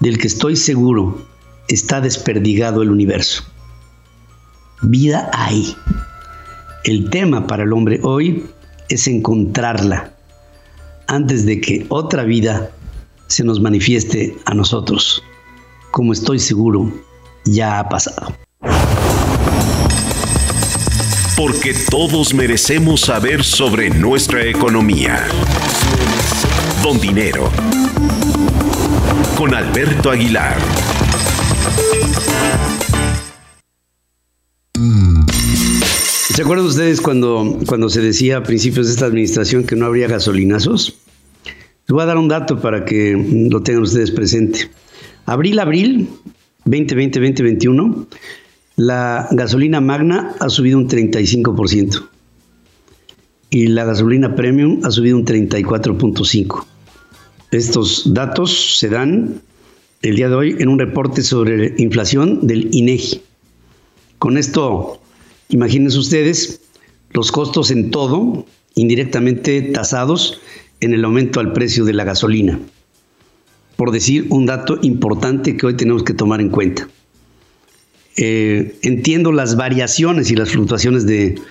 del 0.00 0.18
que 0.18 0.26
estoy 0.26 0.56
seguro 0.56 1.26
está 1.68 2.00
desperdigado 2.00 2.82
el 2.82 2.90
universo. 2.90 3.44
Vida 4.82 5.30
hay. 5.32 5.74
El 6.84 7.08
tema 7.10 7.46
para 7.46 7.62
el 7.62 7.72
hombre 7.72 8.00
hoy 8.02 8.44
es 8.88 9.08
encontrarla 9.08 10.14
antes 11.06 11.46
de 11.46 11.60
que 11.60 11.86
otra 11.88 12.24
vida 12.24 12.70
se 13.28 13.44
nos 13.44 13.60
manifieste 13.60 14.36
a 14.44 14.54
nosotros, 14.54 15.22
como 15.90 16.12
estoy 16.12 16.38
seguro 16.38 16.92
ya 17.44 17.78
ha 17.78 17.88
pasado. 17.88 18.36
Porque 21.36 21.74
todos 21.90 22.32
merecemos 22.32 23.00
saber 23.02 23.42
sobre 23.42 23.90
nuestra 23.90 24.44
economía. 24.44 25.26
Don 26.82 27.00
Dinero. 27.00 27.50
Con 29.36 29.54
Alberto 29.54 30.10
Aguilar. 30.10 30.56
¿Se 36.34 36.42
acuerdan 36.42 36.66
ustedes 36.66 37.00
cuando, 37.00 37.58
cuando 37.66 37.88
se 37.88 38.00
decía 38.00 38.38
a 38.38 38.42
principios 38.42 38.86
de 38.86 38.92
esta 38.92 39.06
administración 39.06 39.64
que 39.64 39.76
no 39.76 39.86
habría 39.86 40.08
gasolinazos? 40.08 40.94
Les 41.44 41.92
voy 41.92 42.02
a 42.02 42.06
dar 42.06 42.16
un 42.16 42.28
dato 42.28 42.60
para 42.60 42.84
que 42.84 43.14
lo 43.50 43.62
tengan 43.62 43.82
ustedes 43.82 44.10
presente. 44.10 44.70
Abril-abril 45.26 46.08
2020-2021, 46.66 48.06
la 48.76 49.28
gasolina 49.30 49.80
magna 49.80 50.34
ha 50.40 50.48
subido 50.48 50.78
un 50.78 50.88
35% 50.88 52.08
y 53.50 53.68
la 53.68 53.84
gasolina 53.84 54.34
premium 54.34 54.80
ha 54.84 54.90
subido 54.90 55.16
un 55.16 55.24
34.5%. 55.24 56.64
Estos 57.52 58.12
datos 58.12 58.78
se 58.78 58.88
dan 58.88 59.40
el 60.02 60.16
día 60.16 60.28
de 60.28 60.34
hoy 60.34 60.56
en 60.58 60.68
un 60.68 60.78
reporte 60.78 61.22
sobre 61.22 61.74
inflación 61.78 62.46
del 62.46 62.74
INEGI. 62.74 63.22
Con 64.18 64.38
esto, 64.38 65.00
imagínense 65.50 65.98
ustedes 65.98 66.60
los 67.10 67.30
costos 67.30 67.70
en 67.70 67.92
todo, 67.92 68.44
indirectamente 68.74 69.62
tasados 69.62 70.40
en 70.80 70.94
el 70.94 71.04
aumento 71.04 71.38
al 71.38 71.52
precio 71.52 71.84
de 71.84 71.92
la 71.92 72.02
gasolina. 72.02 72.58
Por 73.84 73.92
decir 73.92 74.28
un 74.30 74.46
dato 74.46 74.78
importante 74.80 75.58
que 75.58 75.66
hoy 75.66 75.74
tenemos 75.74 76.04
que 76.04 76.14
tomar 76.14 76.40
en 76.40 76.48
cuenta. 76.48 76.88
Eh, 78.16 78.78
entiendo 78.80 79.30
las 79.30 79.56
variaciones 79.56 80.30
y 80.30 80.36
las 80.36 80.52
fluctuaciones 80.52 81.04
del 81.04 81.42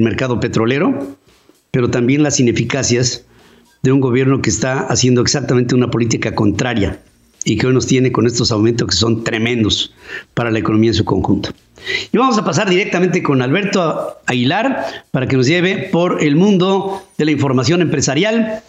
mercado 0.00 0.40
petrolero, 0.40 1.18
pero 1.70 1.90
también 1.90 2.22
las 2.22 2.40
ineficacias 2.40 3.26
de 3.82 3.92
un 3.92 4.00
gobierno 4.00 4.40
que 4.40 4.48
está 4.48 4.86
haciendo 4.86 5.20
exactamente 5.20 5.74
una 5.74 5.90
política 5.90 6.34
contraria 6.34 7.02
y 7.44 7.58
que 7.58 7.66
hoy 7.66 7.74
nos 7.74 7.86
tiene 7.86 8.10
con 8.10 8.26
estos 8.26 8.52
aumentos 8.52 8.88
que 8.88 8.96
son 8.96 9.22
tremendos 9.22 9.92
para 10.32 10.50
la 10.50 10.60
economía 10.60 10.92
en 10.92 10.94
su 10.94 11.04
conjunto. 11.04 11.50
Y 12.10 12.16
vamos 12.16 12.38
a 12.38 12.44
pasar 12.46 12.70
directamente 12.70 13.22
con 13.22 13.42
Alberto 13.42 14.16
Aguilar 14.24 15.04
para 15.10 15.28
que 15.28 15.36
nos 15.36 15.46
lleve 15.46 15.90
por 15.92 16.24
el 16.24 16.36
mundo 16.36 17.02
de 17.18 17.26
la 17.26 17.32
información 17.32 17.82
empresarial. 17.82 18.62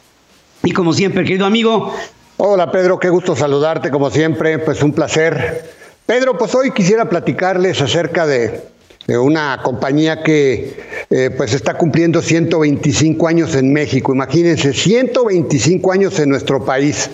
Y 0.62 0.72
como 0.72 0.92
siempre, 0.92 1.24
querido 1.24 1.46
amigo. 1.46 1.94
Hola 2.38 2.72
Pedro, 2.72 3.00
qué 3.00 3.10
gusto 3.10 3.36
saludarte 3.36 3.92
como 3.92 4.10
siempre, 4.10 4.58
pues 4.58 4.82
un 4.82 4.92
placer. 4.94 5.70
Pedro, 6.08 6.36
pues 6.36 6.56
hoy 6.56 6.72
quisiera 6.72 7.08
platicarles 7.08 7.80
acerca 7.80 8.25
de, 8.25 8.60
una 9.08 9.60
compañía 9.63 10.24
que 10.24 11.06
eh, 11.12 11.30
pues 11.38 11.54
está 11.54 11.78
cumpliendo 11.78 12.24
125 12.24 13.27
años 13.27 13.53
en 13.53 13.72
México. 13.72 14.14
Imagínense, 14.14 14.74
125 14.74 15.92
años 15.92 16.18
en 16.20 16.29
nuestro 16.29 16.66
país. 16.66 17.12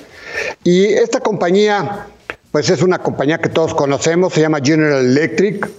Y 0.63 0.86
esta 0.86 1.20
compañía, 1.20 2.08
pues 2.52 2.70
es 2.70 2.82
una 2.82 3.00
compañía 3.00 3.39
que 3.39 3.50
todos 3.50 3.74
conocemos, 3.74 4.32
se 4.34 4.39
llama 4.39 4.60
General 4.63 5.04
Electric. 5.04 5.70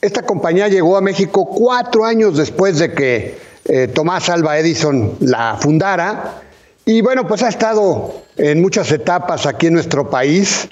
Esta 0.00 0.22
compañía 0.22 0.68
llegó 0.68 0.96
a 0.96 1.02
México 1.02 1.44
cuatro 1.44 2.06
años 2.06 2.38
después 2.38 2.78
de 2.78 2.94
que 2.94 3.34
eh, 3.66 3.88
Tomás 3.88 4.30
Alba 4.30 4.58
Edison 4.58 5.18
la 5.20 5.58
fundara. 5.60 6.45
Y 6.88 7.00
bueno, 7.00 7.26
pues 7.26 7.42
ha 7.42 7.48
estado 7.48 8.22
en 8.36 8.62
muchas 8.62 8.92
etapas 8.92 9.44
aquí 9.44 9.66
en 9.66 9.72
nuestro 9.72 10.08
país. 10.08 10.68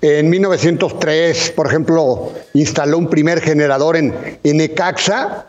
En 0.00 0.30
1903, 0.30 1.54
por 1.56 1.66
ejemplo, 1.66 2.32
instaló 2.54 2.98
un 2.98 3.10
primer 3.10 3.40
generador 3.40 3.96
en, 3.96 4.38
en 4.44 4.60
Ecaxa. 4.60 5.46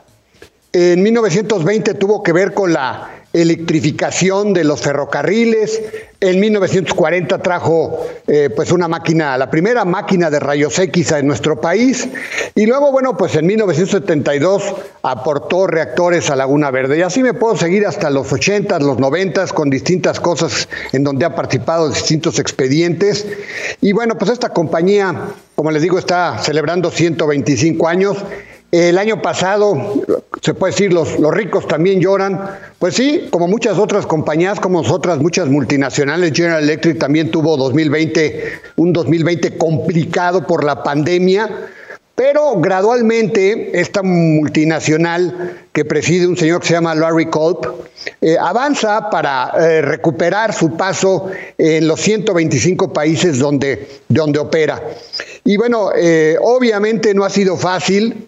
En 0.74 1.02
1920 1.02 1.94
tuvo 1.94 2.22
que 2.22 2.34
ver 2.34 2.54
con 2.54 2.74
la 2.74 3.18
electrificación 3.34 4.54
de 4.54 4.64
los 4.64 4.82
ferrocarriles. 4.82 5.82
En 6.20 6.40
1940 6.40 7.38
trajo 7.40 8.06
eh, 8.26 8.50
pues 8.56 8.72
una 8.72 8.88
máquina, 8.88 9.38
la 9.38 9.50
primera 9.52 9.86
máquina 9.86 10.30
de 10.30 10.40
rayos 10.40 10.78
X 10.80 11.12
en 11.12 11.28
nuestro 11.28 11.62
país. 11.62 12.08
Y 12.56 12.66
luego, 12.66 12.92
bueno, 12.92 13.16
pues 13.16 13.36
en 13.36 13.46
1972 13.46 14.64
aportó 15.04 15.68
reactores 15.68 16.30
a 16.30 16.36
Laguna 16.36 16.72
Verde. 16.72 16.98
Y 16.98 17.02
así 17.02 17.22
me 17.22 17.34
puedo 17.34 17.56
seguir 17.56 17.86
hasta 17.86 18.10
los 18.10 18.32
80, 18.32 18.80
los 18.80 18.98
90 18.98 19.48
con 19.48 19.70
distintas 19.70 20.20
cosas 20.20 20.68
en 20.92 21.04
donde 21.04 21.26
ha 21.26 21.36
participado 21.36 21.90
distintos 21.90 22.40
expedientes. 22.40 23.28
Y 23.82 23.94
bueno, 23.94 24.18
pues 24.18 24.32
esta 24.32 24.50
compañía, 24.50 25.14
como 25.56 25.72
les 25.72 25.82
digo, 25.82 26.00
está 26.00 26.40
celebrando 26.40 26.90
125 26.90 27.88
años. 27.88 28.18
El 28.72 28.98
año 28.98 29.22
pasado, 29.22 30.04
se 30.42 30.54
puede 30.54 30.74
decir, 30.74 30.92
los, 30.92 31.20
los, 31.20 31.34
ricos 31.34 31.68
también 31.68 32.02
lloran. 32.02 32.40
Pues 32.80 32.96
sí, 32.96 33.28
como 33.32 33.48
muchas 33.48 33.78
otras 33.78 34.06
compañías, 34.06 34.60
como 34.60 34.82
nosotras, 34.82 35.20
muchas 35.20 35.48
multinacionales, 35.48 36.34
General 36.34 36.62
Electric 36.62 37.00
también 37.00 37.32
tuvo 37.32 37.56
2020, 37.56 38.60
un 38.76 38.92
2020 38.92 39.58
complicado 39.58 40.46
por 40.46 40.66
la 40.66 40.84
pandemia, 40.84 41.50
pero 42.18 42.60
gradualmente 42.60 43.80
esta 43.80 44.04
multinacional 44.04 45.56
que 45.72 45.86
preside 45.86 46.28
un 46.28 46.36
señor 46.36 46.60
que 46.60 46.68
se 46.68 46.74
llama 46.74 46.94
Larry 46.94 47.28
Culp, 47.28 47.68
eh, 48.20 48.36
avanza 48.40 49.10
para 49.10 49.52
eh, 49.60 49.82
recuperar 49.82 50.52
su 50.52 50.76
paso 50.76 51.30
en 51.58 51.88
los 51.88 52.02
125 52.02 52.92
países 52.92 53.40
donde, 53.40 53.88
donde 54.10 54.40
opera. 54.40 54.82
Y 55.46 55.56
bueno, 55.58 55.92
eh, 55.96 56.38
obviamente 56.42 57.14
no 57.14 57.24
ha 57.24 57.30
sido 57.30 57.56
fácil, 57.56 58.28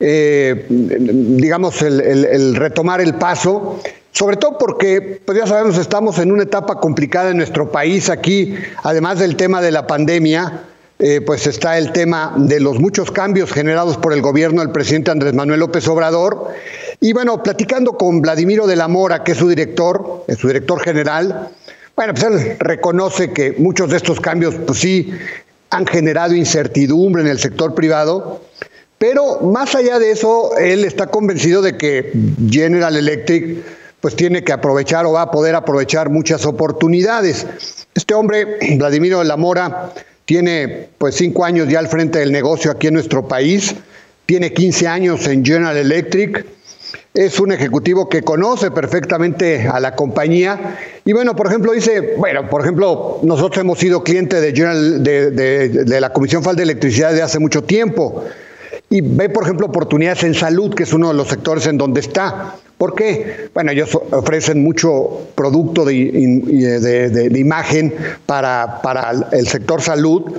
eh, 0.00 0.66
digamos, 0.68 1.82
el, 1.82 2.56
retomar 2.56 3.00
el 3.00 3.14
paso, 3.14 3.78
sobre 4.12 4.36
todo 4.36 4.58
porque, 4.58 5.20
pues 5.24 5.38
ya 5.38 5.46
sabemos, 5.46 5.78
estamos 5.78 6.18
en 6.18 6.32
una 6.32 6.42
etapa 6.42 6.80
complicada 6.80 7.30
en 7.30 7.36
nuestro 7.36 7.70
país. 7.70 8.08
Aquí, 8.08 8.54
además 8.82 9.18
del 9.18 9.36
tema 9.36 9.60
de 9.60 9.70
la 9.70 9.86
pandemia, 9.86 10.64
eh, 10.98 11.20
pues 11.20 11.46
está 11.46 11.78
el 11.78 11.92
tema 11.92 12.34
de 12.36 12.60
los 12.60 12.80
muchos 12.80 13.10
cambios 13.10 13.52
generados 13.52 13.96
por 13.96 14.12
el 14.12 14.20
gobierno 14.20 14.62
del 14.62 14.72
presidente 14.72 15.10
Andrés 15.10 15.34
Manuel 15.34 15.60
López 15.60 15.86
Obrador. 15.86 16.48
Y 17.00 17.12
bueno, 17.12 17.42
platicando 17.42 17.92
con 17.92 18.20
Vladimiro 18.20 18.66
de 18.66 18.76
la 18.76 18.88
Mora, 18.88 19.22
que 19.22 19.32
es 19.32 19.38
su 19.38 19.48
director, 19.48 20.24
es 20.26 20.38
su 20.38 20.48
director 20.48 20.80
general, 20.80 21.50
bueno, 22.00 22.14
pues 22.14 22.24
él 22.24 22.56
reconoce 22.58 23.32
que 23.32 23.52
muchos 23.58 23.90
de 23.90 23.98
estos 23.98 24.20
cambios, 24.20 24.54
pues 24.66 24.78
sí, 24.78 25.12
han 25.68 25.86
generado 25.86 26.34
incertidumbre 26.34 27.22
en 27.22 27.28
el 27.28 27.38
sector 27.38 27.74
privado, 27.74 28.40
pero 29.00 29.40
más 29.40 29.74
allá 29.74 29.98
de 29.98 30.10
eso, 30.10 30.54
él 30.58 30.84
está 30.84 31.06
convencido 31.06 31.62
de 31.62 31.78
que 31.78 32.12
General 32.50 32.94
Electric 32.94 33.64
pues 33.98 34.14
tiene 34.14 34.44
que 34.44 34.52
aprovechar 34.52 35.06
o 35.06 35.12
va 35.12 35.22
a 35.22 35.30
poder 35.30 35.54
aprovechar 35.54 36.10
muchas 36.10 36.44
oportunidades. 36.44 37.46
Este 37.94 38.12
hombre, 38.12 38.58
Vladimiro 38.76 39.20
de 39.20 39.24
la 39.24 39.38
Mora, 39.38 39.94
tiene 40.26 40.90
pues 40.98 41.14
cinco 41.14 41.46
años 41.46 41.66
ya 41.66 41.78
al 41.78 41.88
frente 41.88 42.18
del 42.18 42.30
negocio 42.30 42.70
aquí 42.70 42.88
en 42.88 42.94
nuestro 42.94 43.26
país, 43.26 43.74
tiene 44.26 44.52
15 44.52 44.86
años 44.86 45.26
en 45.28 45.46
General 45.46 45.78
Electric, 45.78 46.44
es 47.14 47.40
un 47.40 47.52
ejecutivo 47.52 48.06
que 48.06 48.20
conoce 48.20 48.70
perfectamente 48.70 49.66
a 49.66 49.80
la 49.80 49.96
compañía. 49.96 50.76
Y 51.06 51.14
bueno, 51.14 51.34
por 51.34 51.46
ejemplo, 51.46 51.72
dice, 51.72 52.16
bueno, 52.18 52.50
por 52.50 52.60
ejemplo, 52.60 53.20
nosotros 53.22 53.62
hemos 53.62 53.78
sido 53.78 54.04
clientes 54.04 54.42
de, 54.42 56.00
la 56.00 56.12
Comisión 56.12 56.42
Federal 56.42 56.56
de 56.56 56.62
Electricidad 56.64 57.14
de 57.14 57.22
hace 57.22 57.38
mucho 57.38 57.64
tiempo 57.64 58.26
y 58.92 59.02
ve, 59.02 59.28
por 59.28 59.44
ejemplo, 59.44 59.66
oportunidades 59.68 60.24
en 60.24 60.34
salud, 60.34 60.74
que 60.74 60.82
es 60.82 60.92
uno 60.92 61.08
de 61.08 61.14
los 61.14 61.28
sectores 61.28 61.64
en 61.66 61.78
donde 61.78 62.00
está. 62.00 62.56
¿Por 62.76 62.96
qué? 62.96 63.48
Bueno, 63.54 63.70
ellos 63.70 63.96
ofrecen 64.10 64.64
mucho 64.64 65.28
producto 65.36 65.84
de, 65.84 67.30
imagen 67.36 67.94
para, 68.26 68.80
el 69.30 69.46
sector 69.46 69.80
salud. 69.80 70.32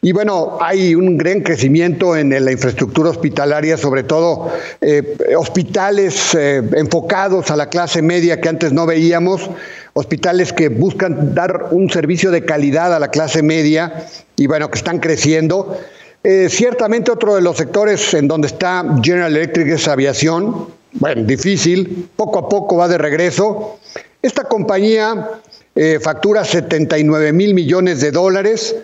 Y 0.00 0.12
bueno, 0.12 0.56
hay 0.60 0.94
un 0.94 1.18
gran 1.18 1.42
crecimiento 1.42 2.16
en 2.16 2.30
la 2.42 2.50
infraestructura 2.50 3.10
hospitalaria, 3.10 3.76
sobre 3.76 4.04
todo 4.04 4.50
eh, 4.80 5.18
hospitales 5.36 6.34
eh, 6.34 6.62
enfocados 6.76 7.50
a 7.50 7.56
la 7.56 7.68
clase 7.68 8.00
media 8.00 8.40
que 8.40 8.48
antes 8.48 8.72
no 8.72 8.86
veíamos, 8.86 9.50
hospitales 9.92 10.54
que 10.54 10.70
buscan 10.70 11.34
dar 11.34 11.68
un 11.72 11.90
servicio 11.90 12.30
de 12.30 12.44
calidad 12.46 12.94
a 12.94 13.00
la 13.00 13.08
clase 13.08 13.42
media 13.42 14.06
y 14.36 14.46
bueno, 14.46 14.70
que 14.70 14.78
están 14.78 14.98
creciendo. 15.00 15.76
Eh, 16.24 16.48
ciertamente 16.50 17.10
otro 17.10 17.36
de 17.36 17.42
los 17.42 17.56
sectores 17.56 18.12
en 18.14 18.28
donde 18.28 18.48
está 18.48 18.84
General 19.02 19.34
Electric 19.34 19.68
es 19.68 19.88
aviación. 19.88 20.68
bueno, 20.92 21.22
difícil, 21.24 22.08
poco 22.16 22.40
a 22.40 22.48
poco 22.48 22.76
va 22.76 22.88
de 22.88 22.98
regreso. 22.98 23.78
Esta 24.20 24.44
compañía 24.44 25.40
eh, 25.80 26.00
factura 26.00 26.44
79 26.44 27.32
mil 27.32 27.54
millones 27.54 28.00
de 28.00 28.10
dólares, 28.10 28.74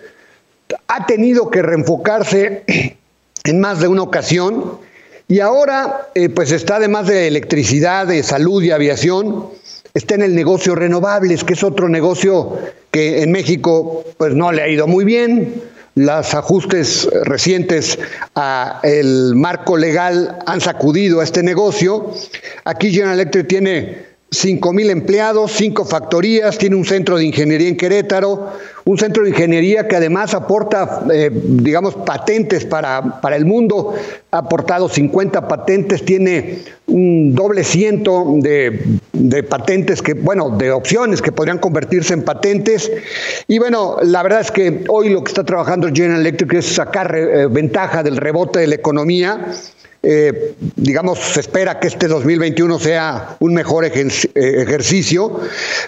ha 0.87 1.05
tenido 1.05 1.51
que 1.51 1.61
reenfocarse 1.61 2.63
en 3.43 3.59
más 3.59 3.81
de 3.81 3.89
una 3.89 4.03
ocasión 4.03 4.79
y 5.27 5.41
ahora 5.41 6.07
eh, 6.15 6.29
pues 6.29 6.53
está 6.53 6.77
además 6.77 7.07
de 7.07 7.27
electricidad, 7.27 8.07
de 8.07 8.23
salud 8.23 8.63
y 8.63 8.71
aviación, 8.71 9.47
está 9.93 10.15
en 10.15 10.21
el 10.21 10.35
negocio 10.35 10.73
renovables, 10.73 11.43
que 11.43 11.51
es 11.51 11.63
otro 11.63 11.89
negocio 11.89 12.57
que 12.91 13.23
en 13.23 13.31
México 13.33 14.05
pues 14.17 14.33
no 14.33 14.53
le 14.53 14.61
ha 14.61 14.69
ido 14.69 14.87
muy 14.87 15.03
bien. 15.03 15.63
Los 15.95 16.33
ajustes 16.33 17.07
recientes 17.23 17.97
al 18.33 19.33
marco 19.35 19.77
legal 19.77 20.39
han 20.45 20.59
sacudido 20.59 21.21
a 21.21 21.23
este 21.23 21.41
negocio. 21.41 22.13
Aquí 22.65 22.91
General 22.91 23.13
Electric 23.13 23.47
tiene 23.47 24.14
cinco 24.35 24.73
mil 24.73 24.89
empleados, 24.89 25.51
cinco 25.51 25.85
factorías, 25.85 26.57
tiene 26.57 26.75
un 26.75 26.85
centro 26.85 27.17
de 27.17 27.25
ingeniería 27.25 27.69
en 27.69 27.77
Querétaro, 27.77 28.53
un 28.83 28.97
centro 28.97 29.23
de 29.23 29.29
ingeniería 29.29 29.87
que 29.87 29.95
además 29.95 30.33
aporta, 30.33 31.05
eh, 31.11 31.31
digamos, 31.33 31.95
patentes 31.95 32.65
para, 32.65 33.21
para, 33.21 33.35
el 33.35 33.45
mundo, 33.45 33.95
ha 34.31 34.37
aportado 34.37 34.89
50 34.89 35.47
patentes, 35.47 36.05
tiene 36.05 36.59
un 36.87 37.33
doble 37.33 37.63
ciento 37.63 38.25
de, 38.37 38.79
de, 39.13 39.43
patentes 39.43 40.01
que, 40.01 40.13
bueno, 40.13 40.51
de 40.51 40.71
opciones 40.71 41.21
que 41.21 41.31
podrían 41.31 41.57
convertirse 41.57 42.13
en 42.13 42.23
patentes. 42.23 42.91
Y 43.47 43.57
bueno, 43.57 43.97
la 44.03 44.21
verdad 44.21 44.41
es 44.41 44.51
que 44.51 44.83
hoy 44.87 45.09
lo 45.09 45.23
que 45.23 45.31
está 45.31 45.43
trabajando 45.43 45.87
General 45.87 46.19
Electric 46.19 46.53
es 46.53 46.65
sacar 46.67 47.15
eh, 47.15 47.47
ventaja 47.47 48.03
del 48.03 48.17
rebote 48.17 48.59
de 48.59 48.67
la 48.67 48.75
economía 48.75 49.47
eh, 50.07 50.53
digamos, 50.75 51.17
se 51.17 51.39
espera 51.39 51.79
que 51.79 51.87
este 51.87 52.07
2021 52.07 52.77
sea 52.77 53.37
un 53.39 53.55
mejor 53.55 53.85
eh, 53.85 54.07
ejercicio. 54.35 55.39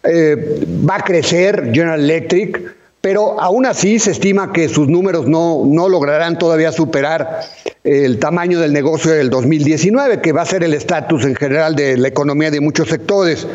Eh, 0.03 0.65
va 0.89 0.95
a 0.95 1.03
crecer 1.03 1.69
General 1.71 1.99
Electric, 1.99 2.75
pero 2.99 3.39
aún 3.39 3.67
así 3.67 3.99
se 3.99 4.09
estima 4.09 4.51
que 4.51 4.69
sus 4.69 4.87
números 4.87 5.27
no, 5.27 5.63
no 5.67 5.87
lograrán 5.87 6.39
todavía 6.39 6.71
superar 6.71 7.41
el 7.83 8.17
tamaño 8.17 8.59
del 8.59 8.73
negocio 8.73 9.11
del 9.11 9.29
2019, 9.29 10.19
que 10.19 10.31
va 10.31 10.41
a 10.41 10.45
ser 10.45 10.63
el 10.63 10.73
estatus 10.73 11.23
en 11.23 11.35
general 11.35 11.75
de 11.75 11.95
la 11.95 12.07
economía 12.07 12.49
de 12.49 12.59
muchos 12.59 12.89
sectores. 12.89 13.45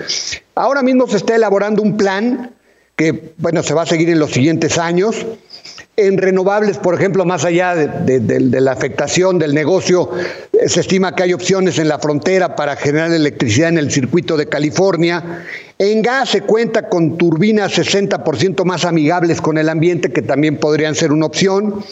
Ahora 0.55 0.83
mismo 0.83 1.09
se 1.09 1.17
está 1.17 1.35
elaborando 1.35 1.83
un 1.83 1.97
plan 1.97 2.53
que, 2.95 3.33
bueno, 3.39 3.65
se 3.65 3.75
va 3.75 3.83
a 3.83 3.87
seguir 3.87 4.11
en 4.11 4.21
los 4.21 4.31
siguientes 4.31 4.79
años 4.79 5.27
en 5.97 6.17
renovables, 6.17 6.79
por 6.79 6.95
ejemplo, 6.95 7.27
más 7.27 7.45
allá 7.45 7.75
de, 7.75 8.61
la 8.61 8.73
afectación 8.73 9.39
del 9.39 9.53
negocio, 9.53 10.11
se 10.67 10.81
estima 10.81 11.15
que 11.15 11.25
hay 11.25 11.35
opciones 11.35 11.79
en 11.79 11.89
la 11.89 11.99
frontera 11.99 12.57
para 12.57 12.77
generar 12.77 13.13
electricidad 13.13 13.69
en 13.69 13.79
el 13.79 13.91
circuito 13.91 14.39
de 14.39 14.47
California. 14.47 15.45
En 15.79 16.01
gas 16.01 16.31
se 16.31 16.43
cuenta 16.43 16.89
con 16.89 17.19
turbinas 17.19 17.77
60% 17.77 18.65
más 18.65 18.87
amigables 18.87 19.43
con 19.43 19.59
el 19.59 19.69
ambiente, 19.69 20.13
que 20.13 20.23
también 20.23 20.57
podrían 20.57 20.95
ser 20.95 21.13
una 21.13 21.27
opción. 21.27 21.85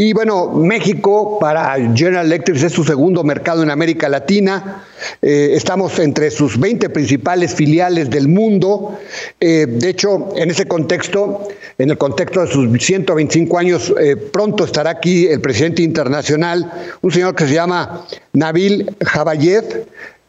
Y 0.00 0.12
bueno, 0.12 0.52
México 0.52 1.40
para 1.40 1.74
General 1.92 2.24
Electric 2.24 2.62
es 2.62 2.72
su 2.72 2.84
segundo 2.84 3.24
mercado 3.24 3.64
en 3.64 3.70
América 3.70 4.08
Latina. 4.08 4.84
Eh, 5.20 5.54
estamos 5.54 5.98
entre 5.98 6.30
sus 6.30 6.56
20 6.56 6.88
principales 6.90 7.52
filiales 7.52 8.08
del 8.08 8.28
mundo. 8.28 8.96
Eh, 9.40 9.66
de 9.68 9.88
hecho, 9.88 10.28
en 10.36 10.52
ese 10.52 10.68
contexto, 10.68 11.48
en 11.78 11.90
el 11.90 11.98
contexto 11.98 12.42
de 12.42 12.46
sus 12.46 12.80
125 12.80 13.58
años, 13.58 13.92
eh, 14.00 14.14
pronto 14.14 14.66
estará 14.66 14.90
aquí 14.90 15.26
el 15.26 15.40
presidente 15.40 15.82
internacional, 15.82 16.70
un 17.02 17.10
señor 17.10 17.34
que 17.34 17.48
se 17.48 17.54
llama 17.54 18.06
Nabil 18.34 18.94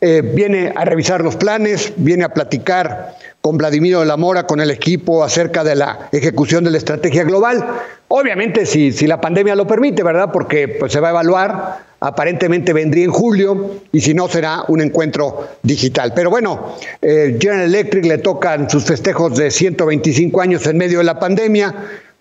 Javayev. 0.01 0.35
viene 0.35 0.73
a 0.75 0.85
revisar 0.85 1.21
los 1.21 1.35
planes, 1.35 1.93
viene 1.97 2.23
a 2.23 2.29
platicar 2.29 3.15
con 3.41 3.57
Vladimiro 3.57 4.01
de 4.01 4.05
la 4.05 4.17
Mora, 4.17 4.45
con 4.45 4.59
el 4.59 4.71
equipo, 4.71 5.23
acerca 5.23 5.63
de 5.63 5.75
la 5.75 6.09
ejecución 6.11 6.63
de 6.63 6.71
la 6.71 6.77
estrategia 6.77 7.23
global. 7.23 7.65
Obviamente, 8.09 8.65
si, 8.65 8.91
si 8.91 9.07
la 9.07 9.21
pandemia 9.21 9.55
lo 9.55 9.67
permite, 9.67 10.03
¿verdad? 10.03 10.31
Porque 10.33 10.67
pues, 10.67 10.91
se 10.91 10.99
va 10.99 11.09
a 11.09 11.11
evaluar, 11.11 11.77
aparentemente 11.99 12.73
vendría 12.73 13.05
en 13.05 13.11
julio, 13.11 13.81
y 13.91 14.01
si 14.01 14.13
no, 14.13 14.27
será 14.27 14.63
un 14.67 14.81
encuentro 14.81 15.47
digital. 15.63 16.13
Pero 16.15 16.29
bueno, 16.29 16.75
eh, 17.01 17.37
General 17.39 17.65
Electric 17.65 18.05
le 18.05 18.17
tocan 18.17 18.69
sus 18.69 18.83
festejos 18.85 19.37
de 19.37 19.51
125 19.51 20.41
años 20.41 20.65
en 20.67 20.77
medio 20.77 20.97
de 20.97 21.05
la 21.05 21.19
pandemia. 21.19 21.73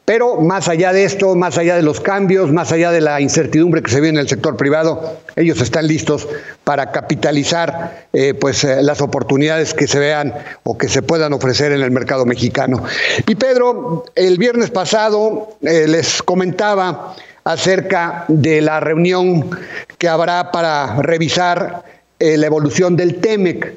Pero 0.08 0.36
más 0.36 0.70
allá 0.70 0.94
de 0.94 1.04
esto, 1.04 1.34
más 1.34 1.58
allá 1.58 1.76
de 1.76 1.82
los 1.82 2.00
cambios, 2.00 2.50
más 2.50 2.72
allá 2.72 2.90
de 2.90 3.02
la 3.02 3.20
incertidumbre 3.20 3.82
que 3.82 3.90
se 3.90 4.00
ve 4.00 4.08
en 4.08 4.16
el 4.16 4.26
sector 4.26 4.56
privado, 4.56 5.18
ellos 5.36 5.60
están 5.60 5.86
listos 5.86 6.26
para 6.64 6.92
capitalizar 6.92 8.06
eh, 8.14 8.32
pues, 8.32 8.64
eh, 8.64 8.80
las 8.80 9.02
oportunidades 9.02 9.74
que 9.74 9.86
se 9.86 9.98
vean 9.98 10.32
o 10.62 10.78
que 10.78 10.88
se 10.88 11.02
puedan 11.02 11.34
ofrecer 11.34 11.72
en 11.72 11.82
el 11.82 11.90
mercado 11.90 12.24
mexicano. 12.24 12.84
Y 13.26 13.34
Pedro, 13.34 14.06
el 14.14 14.38
viernes 14.38 14.70
pasado 14.70 15.58
eh, 15.60 15.84
les 15.86 16.22
comentaba 16.22 17.14
acerca 17.44 18.24
de 18.28 18.62
la 18.62 18.80
reunión 18.80 19.50
que 19.98 20.08
habrá 20.08 20.50
para 20.50 21.02
revisar 21.02 21.84
la 22.18 22.46
evolución 22.46 22.96
del 22.96 23.16
TEMEC. 23.16 23.74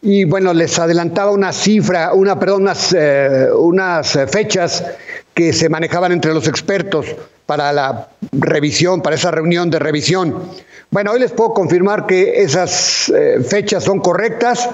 Y 0.00 0.24
bueno, 0.24 0.54
les 0.54 0.78
adelantaba 0.78 1.32
una 1.32 1.52
cifra, 1.52 2.14
una, 2.14 2.38
perdón, 2.38 2.62
unas, 2.62 2.96
unas 3.54 4.18
fechas 4.30 4.82
que 5.36 5.52
se 5.52 5.68
manejaban 5.68 6.12
entre 6.12 6.32
los 6.32 6.48
expertos 6.48 7.04
para 7.44 7.70
la 7.70 8.08
revisión, 8.32 9.02
para 9.02 9.16
esa 9.16 9.30
reunión 9.30 9.70
de 9.70 9.78
revisión. 9.78 10.34
Bueno, 10.90 11.12
hoy 11.12 11.20
les 11.20 11.32
puedo 11.32 11.52
confirmar 11.52 12.06
que 12.06 12.40
esas 12.40 13.10
eh, 13.10 13.44
fechas 13.46 13.84
son 13.84 14.00
correctas, 14.00 14.66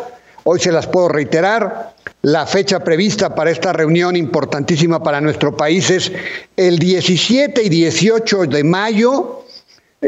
hoy 0.44 0.60
se 0.60 0.70
las 0.70 0.86
puedo 0.86 1.08
reiterar. 1.08 1.94
La 2.22 2.46
fecha 2.46 2.78
prevista 2.84 3.34
para 3.34 3.50
esta 3.50 3.72
reunión 3.72 4.14
importantísima 4.14 5.02
para 5.02 5.20
nuestro 5.20 5.56
país 5.56 5.90
es 5.90 6.12
el 6.56 6.78
17 6.78 7.60
y 7.64 7.68
18 7.68 8.46
de 8.46 8.62
mayo 8.62 9.41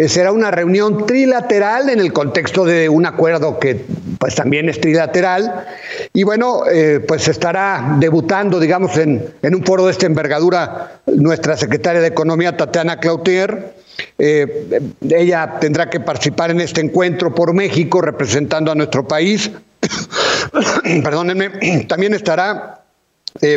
será 0.09 0.33
una 0.33 0.51
reunión 0.51 1.07
trilateral 1.07 1.89
en 1.89 2.01
el 2.01 2.13
contexto 2.13 2.65
de 2.65 2.89
un 2.89 3.07
acuerdo 3.07 3.61
que 3.61 3.85
pues 4.19 4.35
también 4.35 4.69
es 4.69 4.81
trilateral. 4.81 5.67
Y 6.13 6.25
bueno 6.25 6.67
eh, 6.67 7.01
pues 7.07 7.29
estará 7.29 7.97
debutando 8.01 8.59
digamos 8.59 8.97
en, 8.97 9.25
en, 9.43 9.55
un 9.55 9.65
foro 9.65 9.87
de 9.87 9.93
esta 9.93 10.07
envergadura 10.07 11.01
nuestra 11.07 11.57
secretaria 11.57 12.01
de 12.01 12.09
economía 12.09 12.57
Tatiana 12.57 12.99
Cloutier. 12.99 13.75
Eh, 14.19 14.81
ella 15.09 15.59
tendrá 15.61 15.89
que 15.89 16.01
participar 16.01 16.51
en 16.51 16.61
este 16.61 16.81
encuentro 16.81 17.33
por 17.33 17.55
México 17.55 18.01
representando 18.01 18.73
a 18.73 18.75
nuestro 18.75 19.07
país. 19.07 19.51
Perdónenme. 21.05 21.85
También 21.89 22.15
estará 22.15 22.81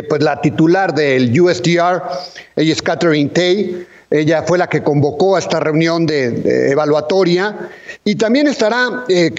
pues 0.08 0.22
la 0.22 0.40
titular 0.40 0.92
del 0.92 1.40
USDR 1.40 2.02
ella 2.56 2.72
es 2.72 2.82
Catherine 2.82 3.30
Tay 3.30 3.86
ella 4.10 4.42
fue 4.42 4.56
la 4.56 4.68
que 4.68 4.82
convocó 4.82 5.36
a 5.36 5.38
esta 5.38 5.60
reunión 5.60 6.06
de, 6.06 6.70
evaluatoria. 6.70 7.70
Y 8.04 8.14
también 8.14 8.46
estará 8.46 9.04
eh, 9.08 9.32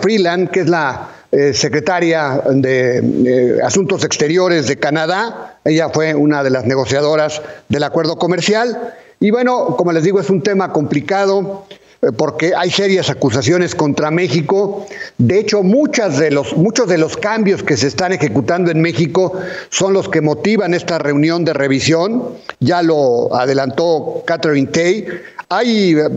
Freeland, 0.00 0.50
que 0.50 0.60
es 0.60 0.68
la 0.68 1.10
eh, 1.30 1.52
secretaria 1.54 2.42
de 2.50 3.60
Asuntos 3.64 4.02
Exteriores 4.04 4.66
de 4.66 4.76
Canadá. 4.78 5.58
Ella 5.64 5.88
fue 5.90 6.14
una 6.14 6.42
de 6.42 6.50
las 6.50 6.64
negociadoras 6.64 7.40
del 7.68 7.84
acuerdo 7.84 8.18
comercial. 8.18 8.94
Y 9.20 9.30
bueno, 9.30 9.76
como 9.76 9.92
les 9.92 10.02
digo, 10.02 10.20
es 10.20 10.30
un 10.30 10.42
tema 10.42 10.72
complicado. 10.72 11.66
Eh, 12.06 12.12
porque 12.12 12.52
hay 12.56 12.70
serias 12.70 13.10
acusaciones 13.10 13.74
contra 13.74 14.10
México. 14.10 14.86
De 15.18 15.38
hecho, 15.38 15.62
muchas 15.62 16.18
de 16.18 16.30
los, 16.30 16.56
muchos 16.56 16.88
de 16.88 16.98
los 16.98 17.16
cambios 17.16 17.62
que 17.62 17.76
se 17.76 17.88
están 17.88 18.12
ejecutando 18.12 18.70
en 18.70 18.80
México 18.80 19.32
son 19.70 19.92
los 19.92 20.08
que 20.08 20.20
motivan 20.20 20.74
esta 20.74 20.98
reunión 20.98 21.44
de 21.44 21.52
revisión. 21.52 22.22
Ya 22.60 22.82
lo 22.82 23.34
adelantó 23.34 24.22
Catherine 24.26 24.68
Tay. 24.68 25.06
Hay 25.48 25.94
eh, 25.94 26.08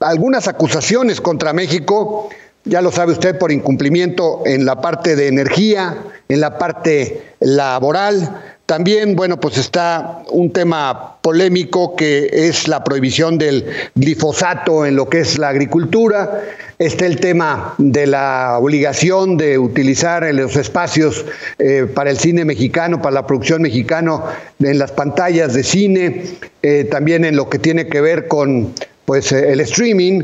algunas 0.00 0.48
acusaciones 0.48 1.20
contra 1.20 1.52
México, 1.52 2.28
ya 2.64 2.80
lo 2.80 2.90
sabe 2.90 3.12
usted, 3.12 3.38
por 3.38 3.52
incumplimiento 3.52 4.42
en 4.46 4.64
la 4.64 4.80
parte 4.80 5.16
de 5.16 5.28
energía, 5.28 5.98
en 6.28 6.40
la 6.40 6.56
parte 6.56 7.22
laboral 7.40 8.53
también, 8.66 9.14
bueno, 9.14 9.38
pues 9.38 9.58
está 9.58 10.22
un 10.30 10.50
tema 10.50 11.16
polémico 11.20 11.94
que 11.96 12.30
es 12.32 12.66
la 12.66 12.82
prohibición 12.82 13.36
del 13.36 13.66
glifosato 13.94 14.86
en 14.86 14.96
lo 14.96 15.06
que 15.06 15.20
es 15.20 15.36
la 15.38 15.50
agricultura. 15.50 16.42
Está 16.78 17.04
el 17.04 17.20
tema 17.20 17.74
de 17.76 18.06
la 18.06 18.56
obligación 18.58 19.36
de 19.36 19.58
utilizar 19.58 20.24
los 20.34 20.56
espacios 20.56 21.26
eh, 21.58 21.86
para 21.94 22.10
el 22.10 22.18
cine 22.18 22.46
mexicano, 22.46 23.02
para 23.02 23.14
la 23.16 23.26
producción 23.26 23.60
mexicana 23.60 24.22
en 24.58 24.78
las 24.78 24.92
pantallas 24.92 25.52
de 25.52 25.62
cine, 25.62 26.24
eh, 26.62 26.84
también 26.90 27.26
en 27.26 27.36
lo 27.36 27.50
que 27.50 27.58
tiene 27.58 27.86
que 27.86 28.00
ver 28.00 28.28
con 28.28 28.72
pues, 29.04 29.30
el 29.30 29.60
streaming 29.60 30.22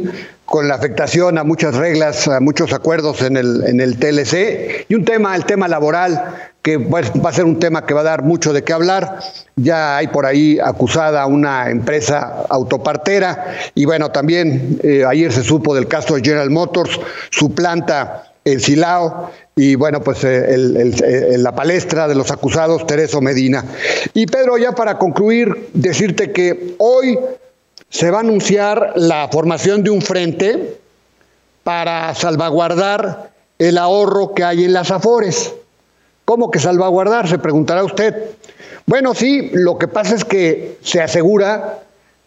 con 0.50 0.66
la 0.66 0.74
afectación 0.74 1.38
a 1.38 1.44
muchas 1.44 1.76
reglas, 1.76 2.26
a 2.26 2.40
muchos 2.40 2.72
acuerdos 2.72 3.22
en 3.22 3.36
el, 3.36 3.62
en 3.68 3.80
el 3.80 4.00
TLC, 4.00 4.84
y 4.88 4.96
un 4.96 5.04
tema, 5.04 5.36
el 5.36 5.44
tema 5.44 5.68
laboral, 5.68 6.50
que 6.60 6.76
va 6.76 6.98
a 6.98 7.32
ser 7.32 7.44
un 7.44 7.60
tema 7.60 7.86
que 7.86 7.94
va 7.94 8.00
a 8.00 8.02
dar 8.02 8.24
mucho 8.24 8.52
de 8.52 8.64
qué 8.64 8.72
hablar. 8.72 9.20
Ya 9.54 9.96
hay 9.96 10.08
por 10.08 10.26
ahí 10.26 10.58
acusada 10.58 11.24
una 11.26 11.70
empresa 11.70 12.46
autopartera, 12.48 13.58
y 13.76 13.84
bueno, 13.84 14.10
también 14.10 14.80
eh, 14.82 15.04
ayer 15.06 15.32
se 15.32 15.44
supo 15.44 15.72
del 15.72 15.86
caso 15.86 16.16
de 16.16 16.20
General 16.20 16.50
Motors, 16.50 16.98
su 17.30 17.54
planta 17.54 18.24
en 18.44 18.58
Silao, 18.58 19.30
y 19.54 19.76
bueno, 19.76 20.02
pues 20.02 20.24
eh, 20.24 20.52
el, 20.52 21.42
la 21.44 21.54
palestra 21.54 22.08
de 22.08 22.16
los 22.16 22.32
acusados, 22.32 22.88
Tereso 22.88 23.20
Medina. 23.20 23.64
Y 24.14 24.26
Pedro, 24.26 24.58
ya 24.58 24.72
para 24.72 24.98
concluir, 24.98 25.68
decirte 25.74 26.32
que 26.32 26.74
hoy 26.78 27.16
se 27.90 28.10
va 28.10 28.18
a 28.18 28.20
anunciar 28.20 28.92
la 28.96 29.28
formación 29.28 29.82
de 29.82 29.90
un 29.90 30.00
frente 30.00 30.78
para 31.64 32.14
salvaguardar 32.14 33.30
el 33.58 33.76
ahorro 33.76 34.32
que 34.34 34.44
hay 34.44 34.64
en 34.64 34.72
las 34.72 34.90
Afores. 34.90 35.52
¿Cómo 36.24 36.50
que 36.50 36.60
salvaguardar? 36.60 37.28
Se 37.28 37.38
preguntará 37.38 37.84
usted. 37.84 38.14
Bueno, 38.86 39.14
sí, 39.14 39.50
lo 39.52 39.76
que 39.76 39.88
pasa 39.88 40.14
es 40.14 40.24
que 40.24 40.78
se 40.82 41.02
asegura 41.02 41.80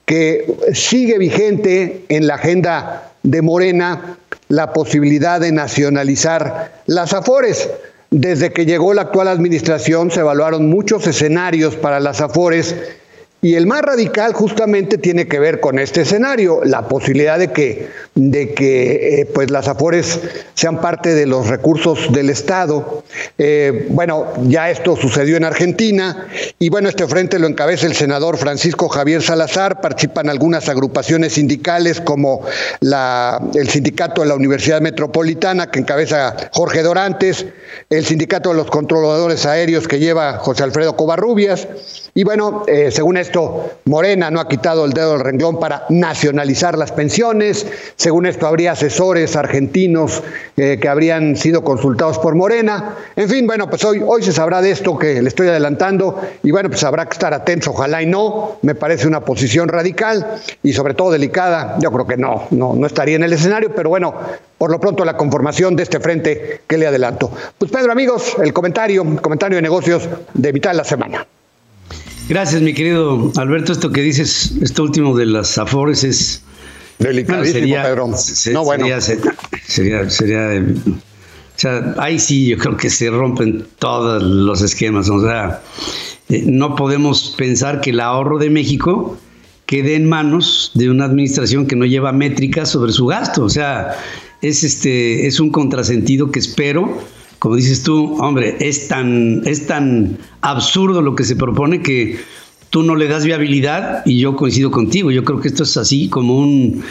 que 0.05 0.53
sigue 0.73 1.17
vigente 1.17 2.05
en 2.09 2.27
la 2.27 2.35
agenda 2.35 3.11
de 3.23 3.41
Morena 3.41 4.17
la 4.49 4.73
posibilidad 4.73 5.39
de 5.39 5.53
nacionalizar 5.53 6.81
las 6.85 7.13
Afores. 7.13 7.69
Desde 8.11 8.51
que 8.51 8.65
llegó 8.65 8.93
la 8.93 9.03
actual 9.03 9.29
administración 9.29 10.11
se 10.11 10.19
evaluaron 10.19 10.69
muchos 10.69 11.07
escenarios 11.07 11.75
para 11.75 11.99
las 12.01 12.21
Afores 12.21 12.75
y 13.43 13.55
el 13.55 13.67
más 13.67 13.81
radical 13.81 14.31
justamente 14.31 14.97
tiene 14.97 15.27
que 15.27 15.37
ver 15.37 15.59
con 15.59 15.77
este 15.77 16.03
escenario, 16.03 16.61
la 16.63 16.87
posibilidad 16.87 17.37
de 17.37 17.51
que, 17.51 17.89
de 18.15 18.53
que 18.53 19.19
eh, 19.19 19.25
pues 19.25 19.51
las 19.51 19.67
afores 19.67 20.21
sean 20.53 20.79
parte 20.79 21.13
de 21.13 21.25
los 21.25 21.47
recursos 21.47 22.13
del 22.13 22.29
Estado. 22.29 23.03
Eh, 23.37 23.87
bueno, 23.89 24.31
ya 24.47 24.69
esto 24.69 24.95
sucedió 24.95 25.35
en 25.35 25.43
Argentina 25.43 26.25
y 26.57 26.69
bueno, 26.69 26.87
este 26.87 27.05
frente 27.05 27.37
lo 27.37 27.47
encabeza 27.47 27.85
el 27.85 27.95
senador 27.95 28.37
Francisco 28.37 28.87
Javier 28.87 29.21
Salazar, 29.21 29.81
participan 29.81 30.29
algunas 30.29 30.69
agrupaciones 30.69 31.33
sindicales 31.33 31.99
como 31.99 32.45
el 32.79 33.69
sindicato 33.69 34.21
de 34.21 34.27
la 34.29 34.35
Universidad 34.35 34.79
Metropolitana 34.79 35.69
que 35.69 35.79
encabeza 35.79 36.33
Jorge 36.53 36.81
Dorantes, 36.81 37.45
el 37.89 38.05
sindicato 38.05 38.51
de 38.51 38.55
los 38.55 38.71
controladores 38.71 39.45
aéreos 39.45 39.85
que 39.85 39.99
lleva 39.99 40.37
José 40.37 40.63
Alfredo 40.63 40.95
Covarrubias 40.95 41.67
y 42.15 42.23
bueno, 42.23 42.63
eh, 42.67 42.91
según 42.91 43.17
esto, 43.17 43.32
Morena 43.85 44.31
no 44.31 44.39
ha 44.39 44.47
quitado 44.47 44.85
el 44.85 44.93
dedo 44.93 45.13
del 45.13 45.21
renglón 45.21 45.59
para 45.59 45.85
nacionalizar 45.89 46.77
las 46.77 46.91
pensiones. 46.91 47.65
Según 47.95 48.25
esto, 48.25 48.47
habría 48.47 48.73
asesores 48.73 49.35
argentinos 49.35 50.23
eh, 50.57 50.77
que 50.81 50.87
habrían 50.87 51.35
sido 51.35 51.63
consultados 51.63 52.19
por 52.19 52.35
Morena. 52.35 52.95
En 53.15 53.29
fin, 53.29 53.47
bueno, 53.47 53.69
pues 53.69 53.83
hoy, 53.85 54.01
hoy 54.05 54.23
se 54.23 54.31
sabrá 54.31 54.61
de 54.61 54.71
esto 54.71 54.97
que 54.97 55.21
le 55.21 55.27
estoy 55.27 55.47
adelantando 55.47 56.21
y 56.43 56.51
bueno, 56.51 56.69
pues 56.69 56.83
habrá 56.83 57.05
que 57.05 57.13
estar 57.13 57.33
atentos, 57.33 57.69
ojalá 57.69 58.01
y 58.01 58.05
no. 58.05 58.57
Me 58.61 58.75
parece 58.75 59.07
una 59.07 59.21
posición 59.21 59.67
radical 59.67 60.41
y 60.61 60.73
sobre 60.73 60.93
todo 60.93 61.11
delicada. 61.11 61.77
Yo 61.79 61.91
creo 61.91 62.07
que 62.07 62.17
no, 62.17 62.47
no, 62.51 62.73
no 62.75 62.87
estaría 62.87 63.15
en 63.15 63.23
el 63.23 63.33
escenario, 63.33 63.73
pero 63.75 63.89
bueno, 63.89 64.13
por 64.57 64.71
lo 64.71 64.79
pronto 64.79 65.03
la 65.03 65.17
conformación 65.17 65.75
de 65.75 65.83
este 65.83 65.99
frente 65.99 66.61
que 66.67 66.77
le 66.77 66.87
adelanto. 66.87 67.31
Pues 67.57 67.71
Pedro, 67.71 67.91
amigos, 67.91 68.35
el 68.41 68.53
comentario, 68.53 69.03
comentario 69.21 69.57
de 69.57 69.61
negocios 69.61 70.07
de 70.33 70.53
mitad 70.53 70.71
de 70.71 70.77
la 70.77 70.83
semana. 70.83 71.27
Gracias, 72.29 72.61
mi 72.61 72.73
querido 72.73 73.31
Alberto. 73.35 73.71
Esto 73.73 73.91
que 73.91 74.01
dices, 74.01 74.53
esto 74.61 74.83
último 74.83 75.15
de 75.15 75.25
las 75.25 75.57
Afores 75.57 76.03
es. 76.03 76.43
Delicadísimo, 76.99 77.75
Pedro. 77.83 78.07
no, 78.53 78.63
bueno. 78.63 78.85
Sería, 79.67 80.09
sería, 80.09 80.63
o 81.55 81.59
sea, 81.59 81.95
ahí 81.97 82.19
sí 82.19 82.47
yo 82.47 82.57
creo 82.57 82.77
que 82.77 82.89
se 82.89 83.09
rompen 83.09 83.65
todos 83.79 84.23
los 84.23 84.61
esquemas. 84.61 85.09
O 85.09 85.21
sea, 85.21 85.61
eh, 86.29 86.43
no 86.45 86.75
podemos 86.75 87.35
pensar 87.37 87.81
que 87.81 87.89
el 87.89 87.99
ahorro 87.99 88.37
de 88.37 88.49
México 88.49 89.17
quede 89.65 89.95
en 89.95 90.07
manos 90.07 90.71
de 90.75 90.89
una 90.89 91.05
administración 91.05 91.67
que 91.67 91.75
no 91.75 91.85
lleva 91.85 92.11
métricas 92.13 92.69
sobre 92.69 92.93
su 92.93 93.07
gasto. 93.07 93.43
O 93.43 93.49
sea, 93.49 93.97
es 94.41 94.63
este, 94.63 95.27
es 95.27 95.39
un 95.39 95.51
contrasentido 95.51 96.31
que 96.31 96.39
espero 96.39 96.99
como 97.43 97.57
dices 97.57 97.83
tú, 97.83 98.15
hombre, 98.21 98.55
es 98.61 98.87
tan, 98.87 99.41
es 99.45 99.67
tan 99.67 100.17
absurdo 100.39 101.01
lo 101.01 101.13
que 101.13 101.25
se 101.25 101.35
propone 101.35 101.81
que 101.81 102.21
tú 102.69 102.83
no 102.83 102.95
le 102.95 103.09
das 103.09 103.25
viabilidad 103.25 104.01
y 104.05 104.17
yo 104.17 104.37
coincido 104.37 104.71
contigo. 104.71 105.11
Yo 105.11 105.25
creo 105.25 105.41
que 105.41 105.49
esto 105.49 105.63
es 105.63 105.75
así 105.75 106.07
como 106.07 106.37
un, 106.37 106.85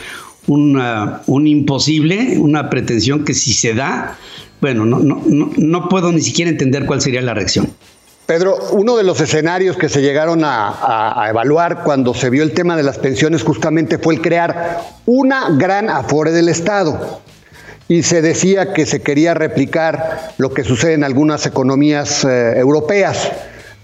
un 0.47 1.47
imposible, 1.47 2.37
una 2.39 2.69
pretensión 2.69 3.25
que 3.25 3.33
si 3.33 3.55
se 3.55 3.73
da, 3.73 4.19
bueno, 4.61 4.85
no, 4.85 4.99
no, 4.99 5.23
no, 5.57 5.89
puedo 5.89 6.13
ni 6.13 6.21
siquiera 6.21 6.51
entender 6.51 6.85
cuál 6.85 7.01
sería 7.01 7.23
la 7.23 7.33
reacción. 7.33 7.71
Pedro, 8.27 8.55
uno 8.73 8.99
de 8.99 9.05
los 9.05 9.23
escenarios 9.23 9.79
que 9.79 9.89
se 9.89 10.03
llegaron 10.03 10.43
a, 10.45 11.29
evaluar 11.31 11.83
cuando 11.83 12.13
se 12.13 12.29
vio 12.29 12.43
el 12.43 12.53
tema 12.53 12.77
de 12.77 12.83
las 12.83 12.99
pensiones 12.99 13.43
justamente 13.43 13.97
fue 13.97 14.17
el 14.17 14.21
crear 14.21 14.83
una 15.07 15.49
gran 15.57 15.89
afore 15.89 16.31
del 16.31 16.51
Estado 16.51 17.23
y 17.89 18.03
se 18.03 18.23
decía 18.23 18.73
que 18.73 18.87
se 18.87 19.03
quería 19.03 19.35
replicar 19.35 20.33
lo 20.39 20.53
que 20.53 20.65
sucede 20.65 20.95
en 20.95 21.05
algunas 21.05 21.47
economías 21.47 22.25
eh, 22.25 22.55
europeas, 22.57 23.31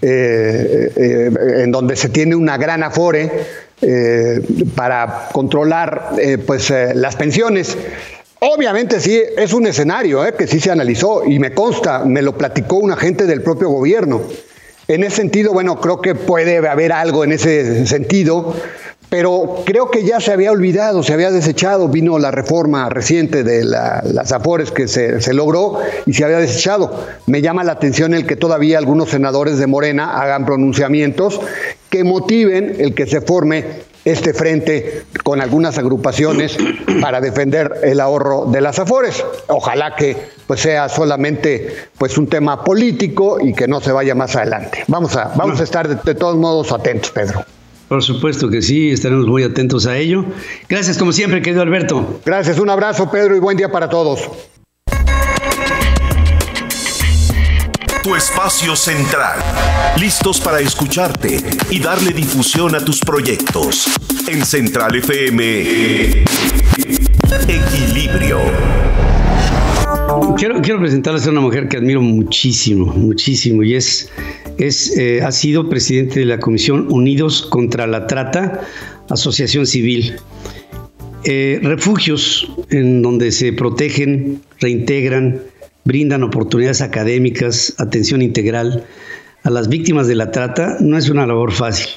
eh, 0.01 0.93
eh, 0.97 1.31
en 1.63 1.73
donde 1.73 1.97
se 1.97 2.09
tiene 2.09 2.37
una 2.37 2.57
gran 2.57 2.83
afore 2.83 3.69
para 4.75 5.29
controlar 5.33 6.11
pues, 6.47 6.73
las 6.95 7.15
pensiones. 7.15 7.77
Obviamente 8.41 8.99
sí, 8.99 9.23
es 9.37 9.53
un 9.53 9.69
escenario 9.69 10.25
que 10.37 10.49
sí 10.49 10.59
se 10.59 10.73
analizó 10.73 11.25
y 11.25 11.39
me 11.39 11.55
consta, 11.55 12.05
me 12.05 12.23
lo 12.23 12.37
platicó 12.37 12.77
un 12.77 12.91
agente 12.91 13.27
del 13.27 13.43
propio 13.43 13.69
gobierno. 13.69 14.23
En 14.89 15.05
ese 15.05 15.17
sentido, 15.17 15.53
bueno, 15.53 15.81
creo 15.81 16.01
que 16.01 16.15
puede 16.15 16.67
haber 16.67 16.93
algo 16.93 17.23
en 17.23 17.33
ese 17.33 17.87
sentido, 17.87 18.55
pero 19.09 19.63
creo 19.65 19.91
que 19.91 20.05
ya 20.05 20.21
se 20.21 20.33
había 20.33 20.53
olvidado, 20.53 21.03
se 21.03 21.15
había 21.15 21.31
desechado, 21.31 21.89
vino 21.89 22.19
la 22.19 22.31
reforma 22.31 22.89
reciente 22.91 23.43
de 23.43 23.65
las 23.65 24.33
AFORES 24.33 24.71
que 24.71 24.87
se, 24.87 25.33
logró 25.33 25.79
y 26.07 26.13
se 26.13 26.25
había 26.25 26.39
desechado. 26.39 27.07
Me 27.27 27.41
llama 27.41 27.65
la 27.65 27.73
atención 27.73 28.13
el 28.13 28.27
que 28.27 28.37
todavía 28.37 28.79
algunos 28.79 29.11
senadores 29.11 29.59
de 29.59 29.67
Morena 29.67 30.21
hagan 30.21 30.45
pronunciamientos 30.45 31.41
que 31.89 32.05
motiven 32.05 32.77
el 32.79 32.95
que 32.95 33.07
se 33.07 33.23
forme 33.23 33.89
este 34.05 34.33
frente 34.33 35.05
con 35.23 35.41
algunas 35.41 35.79
agrupaciones 35.79 36.57
para 37.01 37.21
defender 37.21 37.81
el 37.83 38.01
ahorro 38.01 38.47
de 38.47 38.61
las 38.61 38.79
afores. 38.79 39.25
Ojalá 39.49 39.95
que 39.97 40.17
pues 40.47 40.61
sea 40.61 40.89
solamente 40.89 41.75
pues 41.97 42.19
un 42.19 42.27
tema 42.27 42.63
político 42.63 43.39
y 43.41 43.55
que 43.55 43.69
no 43.69 43.81
se 43.81 43.93
vaya 43.93 44.15
más 44.15 44.37
adelante. 44.37 44.85
Vamos 44.87 45.17
a 45.17 45.33
vamos 45.35 45.61
a 45.61 45.65
estar 45.65 46.03
de 46.03 46.15
todos 46.15 46.37
modos 46.37 46.73
atentos, 46.73 47.11
Pedro. 47.11 47.45
Por 47.89 48.03
supuesto 48.03 48.51
que 48.51 48.61
sí, 48.61 48.91
estaremos 48.91 49.27
muy 49.27 49.43
atentos 49.43 49.87
a 49.87 49.97
ello. 49.97 50.25
Gracias 50.69 50.99
como 50.99 51.13
siempre, 51.13 51.41
querido 51.41 51.63
Alberto. 51.63 52.21
Gracias, 52.25 52.59
un 52.59 52.69
abrazo 52.69 53.11
Pedro 53.11 53.35
y 53.35 53.41
buen 53.41 53.57
día 53.57 53.73
para 53.73 53.89
todos. 53.89 54.31
Tu 58.03 58.15
espacio 58.15 58.77
central, 58.77 59.39
listos 59.99 60.41
para 60.41 60.61
escucharte 60.61 61.41
y 61.71 61.79
darle 61.79 62.13
difusión 62.13 62.75
a 62.75 62.85
tus 62.85 63.01
proyectos. 63.01 63.87
En 64.29 64.45
Central 64.45 64.97
FM, 64.97 66.25
Equilibrio. 67.49 69.08
Quiero, 70.37 70.81
presentarles 70.81 71.27
a 71.27 71.31
una 71.31 71.43
mujer 71.43 71.69
que 71.69 71.77
admiro 71.77 72.01
muchísimo, 72.01 72.87
muchísimo, 72.87 73.63
y 73.63 73.75
es, 73.75 74.11
es 74.57 74.97
eh, 74.97 75.21
ha 75.23 75.31
sido 75.31 75.69
presidente 75.69 76.21
de 76.21 76.27
la 76.27 76.41
Comisión 76.41 76.87
Unidos 76.91 77.43
contra 77.43 77.87
la 77.87 78.07
Trata, 78.07 78.63
Asociación 79.11 79.67
Civil. 79.67 80.17
Eh, 81.25 81.61
refugios 81.63 82.51
en 82.71 83.03
donde 83.03 83.33
se 83.33 83.53
protegen, 83.53 84.41
reintegran, 84.61 85.43
brindan 85.85 86.23
oportunidades 86.23 86.81
académicas, 86.81 87.75
atención 87.79 88.23
integral 88.23 88.87
a 89.43 89.51
las 89.51 89.69
víctimas 89.69 90.09
de 90.09 90.15
la 90.15 90.31
trata, 90.31 90.79
no 90.81 90.97
es 90.97 91.11
una 91.11 91.27
labor 91.27 91.53
fácil. 91.53 91.89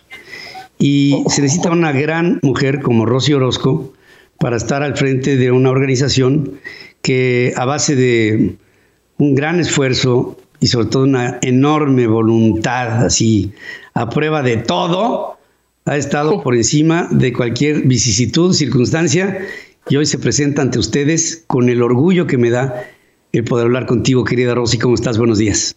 Y 0.80 1.24
se 1.28 1.41
necesita 1.41 1.71
una 1.71 1.91
gran 1.91 2.39
mujer 2.41 2.82
como 2.82 3.06
Rosy 3.06 3.34
Orozco 3.34 3.93
para 4.39 4.58
estar 4.58 4.84
al 4.84 4.97
frente 4.97 5.38
de 5.38 5.52
una 5.52 5.69
organización 5.69 6.60
que 7.02 7.54
a 7.56 7.66
base 7.66 7.96
de 7.96 8.56
un 9.18 9.36
gran 9.36 9.60
esfuerzo 9.60 10.38
y 10.60 10.68
sobre 10.68 10.88
todo 10.88 11.04
una 11.04 11.40
enorme 11.42 12.08
voluntad, 12.08 13.06
así, 13.06 13.52
a 13.94 14.10
prueba 14.10 14.44
de 14.44 14.58
todo, 14.58 15.38
ha 15.86 15.98
estado 15.98 16.42
por 16.44 16.56
encima 16.56 17.08
de 17.12 17.34
cualquier 17.34 17.82
vicisitud, 17.82 18.54
circunstancia, 18.54 19.48
y 19.90 19.98
hoy 19.98 20.06
se 20.06 20.20
presenta 20.20 20.62
ante 20.62 20.78
ustedes 20.78 21.44
con 21.48 21.70
el 21.70 21.82
orgullo 21.82 22.28
que 22.28 22.38
me 22.38 22.52
da 22.52 22.88
el 23.32 23.44
poder 23.44 23.66
hablar 23.66 23.88
contigo, 23.88 24.24
querida 24.24 24.54
Rosy. 24.54 24.78
¿Cómo 24.78 24.94
estás? 24.94 25.18
Buenos 25.18 25.40
días. 25.40 25.76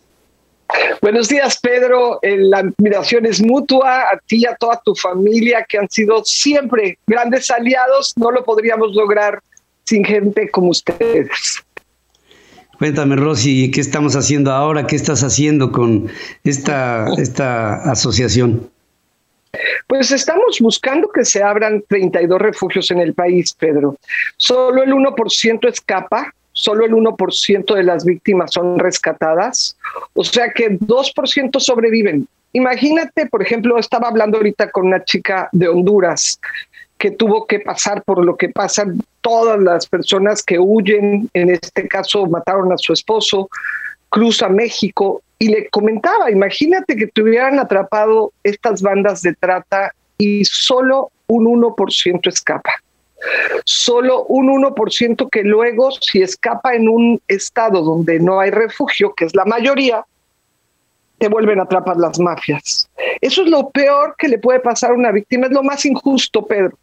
Buenos 1.01 1.29
días, 1.29 1.59
Pedro. 1.61 2.19
Eh, 2.23 2.37
la 2.39 2.59
admiración 2.59 3.27
es 3.27 3.43
mutua 3.43 4.01
a 4.01 4.19
ti 4.27 4.39
y 4.43 4.47
a 4.47 4.57
toda 4.57 4.81
tu 4.85 4.95
familia 4.95 5.65
que 5.69 5.79
han 5.79 5.89
sido 5.89 6.25
siempre 6.25 6.99
grandes 7.07 7.51
aliados. 7.51 8.15
No 8.17 8.31
lo 8.31 8.45
podríamos 8.45 8.95
lograr 8.95 9.41
sin 9.85 10.05
gente 10.05 10.51
como 10.51 10.71
ustedes. 10.71 11.63
Cuéntame, 12.79 13.17
Rosy, 13.17 13.71
¿qué 13.71 13.81
estamos 13.81 14.17
haciendo 14.17 14.53
ahora? 14.53 14.87
¿Qué 14.87 14.97
estás 14.97 15.23
haciendo 15.23 15.71
con 15.71 16.09
esta, 16.43 17.07
esta 17.19 17.91
asociación? 17.91 18.69
Pues 19.87 20.11
estamos 20.11 20.59
buscando 20.61 21.09
que 21.09 21.25
se 21.25 21.43
abran 21.43 21.85
32 21.89 22.41
refugios 22.41 22.91
en 22.91 22.99
el 22.99 23.15
país, 23.15 23.55
Pedro. 23.55 23.97
Solo 24.37 24.83
el 24.83 24.93
1% 24.93 25.69
escapa, 25.69 26.35
solo 26.53 26.85
el 26.85 26.93
1% 26.93 27.75
de 27.75 27.83
las 27.85 28.05
víctimas 28.05 28.53
son 28.53 28.79
rescatadas, 28.79 29.77
o 30.15 30.25
sea 30.25 30.53
que 30.53 30.71
2% 30.79 31.61
sobreviven. 31.61 32.27
Imagínate, 32.53 33.27
por 33.27 33.43
ejemplo, 33.43 33.79
estaba 33.79 34.09
hablando 34.09 34.39
ahorita 34.39 34.71
con 34.71 34.87
una 34.87 35.05
chica 35.05 35.49
de 35.53 35.69
Honduras 35.69 36.41
que 37.05 37.11
tuvo 37.11 37.47
que 37.47 37.61
pasar 37.61 38.03
por 38.03 38.25
lo 38.25 38.35
que 38.35 38.49
pasan 38.49 38.99
todas 39.21 39.61
las 39.61 39.87
personas 39.87 40.43
que 40.43 40.59
huyen, 40.59 41.29
en 41.35 41.51
este 41.51 41.87
caso 41.87 42.25
mataron 42.25 42.73
a 42.73 42.79
su 42.79 42.95
esposo, 42.95 43.51
cruza 44.09 44.49
México 44.49 45.21
y 45.39 45.49
le 45.49 45.69
comentaba, 45.69 46.31
imagínate 46.31 46.97
que 46.97 47.09
tuvieran 47.09 47.59
atrapado 47.59 48.33
estas 48.43 48.81
bandas 48.81 49.21
de 49.21 49.35
trata 49.35 49.93
y 50.17 50.47
solo 50.47 51.11
un 51.27 51.45
1% 51.45 52.27
escapa. 52.27 52.73
Solo 53.67 54.25
un 54.25 54.49
1% 54.49 55.29
que 55.29 55.43
luego, 55.43 55.91
si 55.91 56.23
escapa 56.23 56.75
en 56.75 56.89
un 56.89 57.21
estado 57.29 57.83
donde 57.83 58.19
no 58.19 58.41
hay 58.41 58.51
refugio, 58.51 59.13
que 59.15 59.27
es 59.27 59.35
la 59.35 59.45
mayoría, 59.45 60.07
te 61.19 61.29
vuelven 61.29 61.61
a 61.61 61.65
atrapar 61.65 61.99
las 61.99 62.19
mafias. 62.19 62.89
Eso 63.21 63.43
es 63.43 63.51
lo 63.51 63.69
peor 63.69 64.15
que 64.17 64.29
le 64.29 64.39
puede 64.39 64.61
pasar 64.61 64.93
a 64.93 64.95
una 64.95 65.13
víctima, 65.13 65.49
es 65.49 65.53
lo 65.53 65.63
más 65.63 65.85
injusto, 65.85 66.47
Pedro. 66.47 66.79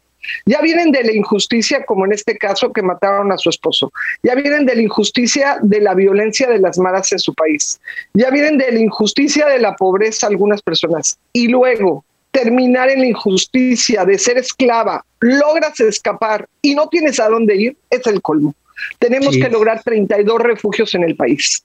Ya 0.46 0.60
vienen 0.60 0.90
de 0.92 1.04
la 1.04 1.12
injusticia, 1.12 1.84
como 1.84 2.04
en 2.04 2.12
este 2.12 2.36
caso 2.36 2.72
que 2.72 2.82
mataron 2.82 3.32
a 3.32 3.38
su 3.38 3.50
esposo. 3.50 3.92
Ya 4.22 4.34
vienen 4.34 4.66
de 4.66 4.76
la 4.76 4.82
injusticia 4.82 5.58
de 5.62 5.80
la 5.80 5.94
violencia 5.94 6.48
de 6.48 6.58
las 6.58 6.78
maras 6.78 7.12
en 7.12 7.18
su 7.18 7.34
país. 7.34 7.80
Ya 8.14 8.30
vienen 8.30 8.58
de 8.58 8.72
la 8.72 8.78
injusticia 8.78 9.46
de 9.46 9.58
la 9.58 9.74
pobreza 9.76 10.26
algunas 10.26 10.62
personas. 10.62 11.18
Y 11.32 11.48
luego 11.48 12.04
terminar 12.30 12.90
en 12.90 13.00
la 13.00 13.06
injusticia 13.06 14.04
de 14.04 14.18
ser 14.18 14.38
esclava, 14.38 15.04
logras 15.20 15.78
escapar 15.80 16.48
y 16.62 16.74
no 16.74 16.88
tienes 16.88 17.20
a 17.20 17.28
dónde 17.28 17.56
ir, 17.56 17.76
es 17.90 18.06
el 18.06 18.20
colmo. 18.22 18.54
Tenemos 18.98 19.36
que 19.36 19.48
lograr 19.48 19.82
32 19.82 20.40
refugios 20.40 20.94
en 20.94 21.04
el 21.04 21.14
país. 21.14 21.62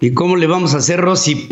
¿Y 0.00 0.14
cómo 0.14 0.36
le 0.36 0.46
vamos 0.46 0.74
a 0.74 0.78
hacer, 0.78 1.00
Rosy? 1.00 1.48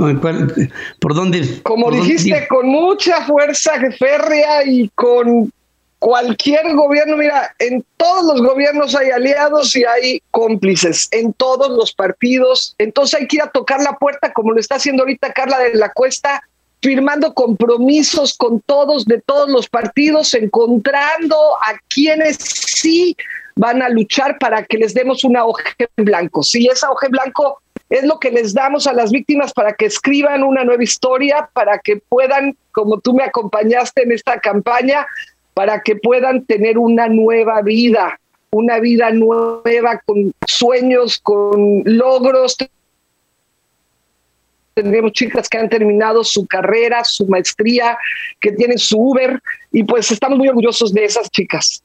¿Por 1.01 1.15
dónde? 1.15 1.61
Como 1.65 1.91
dijiste, 1.91 2.47
con 2.49 2.69
mucha 2.69 3.27
fuerza 3.27 3.73
férrea 3.99 4.65
y 4.65 4.89
con 4.95 5.53
cualquier 5.99 6.75
gobierno, 6.75 7.17
mira, 7.17 7.55
en 7.59 7.85
todos 7.97 8.25
los 8.25 8.47
gobiernos 8.47 8.95
hay 8.95 9.11
aliados 9.11 9.75
y 9.77 9.85
hay 9.85 10.23
cómplices, 10.31 11.09
en 11.11 11.33
todos 11.33 11.71
los 11.71 11.93
partidos. 11.93 12.75
Entonces 12.79 13.21
hay 13.21 13.27
que 13.27 13.37
ir 13.37 13.43
a 13.43 13.51
tocar 13.51 13.83
la 13.83 13.97
puerta, 13.99 14.33
como 14.33 14.53
lo 14.53 14.61
está 14.61 14.77
haciendo 14.77 15.03
ahorita 15.03 15.33
Carla 15.33 15.59
de 15.59 15.75
la 15.75 15.93
Cuesta, 15.93 16.43
firmando 16.83 17.35
compromisos 17.35 18.37
con 18.37 18.61
todos 18.61 19.07
de 19.07 19.21
todos 19.21 19.49
los 19.49 19.69
partidos, 19.69 20.35
encontrando 20.35 21.37
a 21.63 21.79
quienes 21.89 22.37
sí 22.37 23.17
van 23.57 23.83
a 23.83 23.89
luchar 23.89 24.39
para 24.39 24.65
que 24.65 24.77
les 24.77 24.93
demos 24.93 25.25
una 25.25 25.45
hoja 25.45 25.65
en 25.79 26.05
blanco. 26.05 26.43
Si 26.43 26.67
esa 26.67 26.91
hoja 26.91 27.07
en 27.07 27.13
blanco 27.13 27.63
es 27.89 28.05
lo 28.05 28.19
que 28.19 28.31
les 28.31 28.53
damos 28.53 28.87
a 28.87 28.93
las 28.93 29.11
víctimas 29.11 29.53
para 29.53 29.73
que 29.73 29.87
escriban 29.87 30.43
una 30.43 30.65
nueva 30.65 30.83
historia, 30.83 31.49
para 31.53 31.79
que 31.79 31.97
puedan, 31.97 32.57
como 32.73 33.01
tú 33.01 33.15
me 33.15 33.25
acompañaste 33.25 34.03
en 34.03 34.13
esta 34.13 34.41
campaña, 34.41 35.07
para 35.57 35.81
que 35.81 35.97
puedan 35.97 36.45
tener 36.45 36.77
una 36.77 37.09
nueva 37.09 37.63
vida, 37.63 38.21
una 38.51 38.79
vida 38.79 39.11
nueva 39.11 40.03
con 40.05 40.31
sueños, 40.47 41.19
con 41.23 41.83
logros. 41.87 42.59
Tendremos 44.75 45.13
chicas 45.13 45.49
que 45.49 45.57
han 45.57 45.71
terminado 45.71 46.25
su 46.25 46.47
carrera, 46.47 47.03
su 47.05 47.27
maestría, 47.27 47.97
que 48.39 48.53
tienen 48.53 48.77
su 48.77 48.99
Uber, 48.99 49.41
y 49.73 49.83
pues 49.85 50.13
estamos 50.13 50.37
muy 50.37 50.49
orgullosos 50.49 50.93
de 50.93 51.07
esas 51.07 51.31
chicas. 51.31 51.81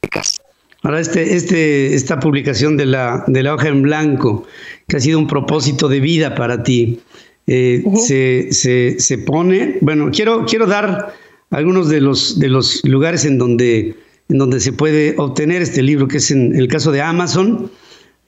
Ahora, 0.84 1.00
este, 1.00 1.34
este, 1.34 1.96
esta 1.96 2.20
publicación 2.20 2.76
de 2.76 2.88
la, 2.88 3.24
de 3.28 3.42
la 3.42 3.54
hoja 3.54 3.70
en 3.70 3.84
blanco, 3.84 4.46
que 4.90 4.98
ha 4.98 5.00
sido 5.00 5.18
un 5.18 5.28
propósito 5.28 5.88
de 5.88 6.02
vida 6.02 6.36
para 6.36 6.62
ti, 6.62 7.00
eh, 7.48 7.86
se, 7.96 8.52
se, 8.52 9.00
se, 9.00 9.18
pone, 9.20 9.78
bueno, 9.80 10.10
quiero, 10.12 10.46
quiero 10.46 10.68
dar 10.68 11.14
algunos 11.52 11.90
de 11.90 12.02
los, 12.02 12.40
de 12.40 12.48
los 12.48 12.84
lugares 12.84 13.26
en 13.26 13.38
donde, 13.38 13.96
en 14.30 14.38
donde 14.38 14.60
se 14.60 14.74
puede 14.74 15.16
obtener 15.18 15.62
este 15.62 15.84
libro, 15.84 16.08
que 16.08 16.18
es 16.18 16.32
en 16.32 16.56
el 16.56 16.68
caso 16.68 16.92
de 16.92 17.02
Amazon. 17.02 17.70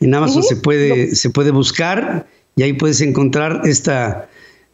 En 0.01 0.13
Amazon 0.13 0.43
se, 0.43 0.57
puede, 0.57 1.15
se 1.15 1.29
puede 1.29 1.51
buscar 1.51 2.27
y 2.55 2.63
ahí 2.63 2.73
puedes 2.73 2.99
encontrar 2.99 3.62
esta, 3.63 4.29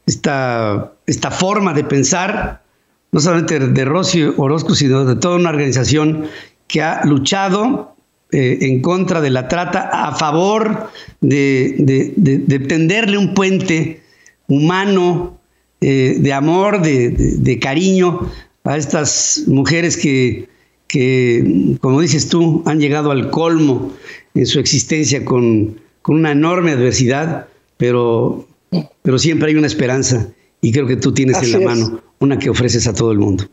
esta, 0.07 0.93
esta 1.05 1.31
forma 1.31 1.73
de 1.73 1.83
pensar, 1.83 2.63
no 3.11 3.19
solamente 3.19 3.59
de 3.59 3.85
Rossi 3.85 4.23
Orozco, 4.37 4.73
sino 4.73 5.05
de 5.05 5.15
toda 5.15 5.35
una 5.35 5.49
organización 5.49 6.25
que 6.67 6.81
ha 6.81 7.05
luchado 7.05 7.95
eh, 8.31 8.57
en 8.61 8.81
contra 8.81 9.21
de 9.21 9.29
la 9.29 9.47
trata, 9.47 9.89
a 9.91 10.15
favor 10.15 10.89
de, 11.21 11.75
de, 11.77 12.13
de 12.15 12.59
tenderle 12.59 13.17
un 13.19 13.35
puente 13.35 14.01
humano 14.47 15.38
eh, 15.81 16.17
de 16.19 16.33
amor, 16.33 16.81
de, 16.81 17.59
cariño 17.61 18.29
a 18.63 18.77
estas 18.77 19.43
mujeres 19.47 19.97
que, 19.97 20.47
que, 20.87 21.77
como 21.81 22.01
dices 22.01 22.29
tú, 22.29 22.63
han 22.65 22.79
llegado 22.79 23.11
al 23.11 23.29
colmo 23.29 23.93
en 24.35 24.45
su 24.45 24.59
existencia 24.59 25.23
con, 25.23 25.79
una 26.07 26.31
enorme 26.31 26.71
adversidad, 26.71 27.47
pero, 27.77 28.47
pero 29.03 29.19
siempre 29.19 29.49
hay 29.49 29.55
una 29.55 29.67
esperanza 29.67 30.27
y 30.59 30.71
creo 30.71 30.87
que 30.87 30.95
tú 30.95 31.13
tienes 31.13 31.41
en 31.43 31.51
la 31.51 31.59
mano 31.59 32.01
una 32.17 32.39
que 32.39 32.49
ofreces 32.49 32.87
a 32.87 32.93
todo 32.93 33.11
el 33.11 33.19
mundo. 33.19 33.45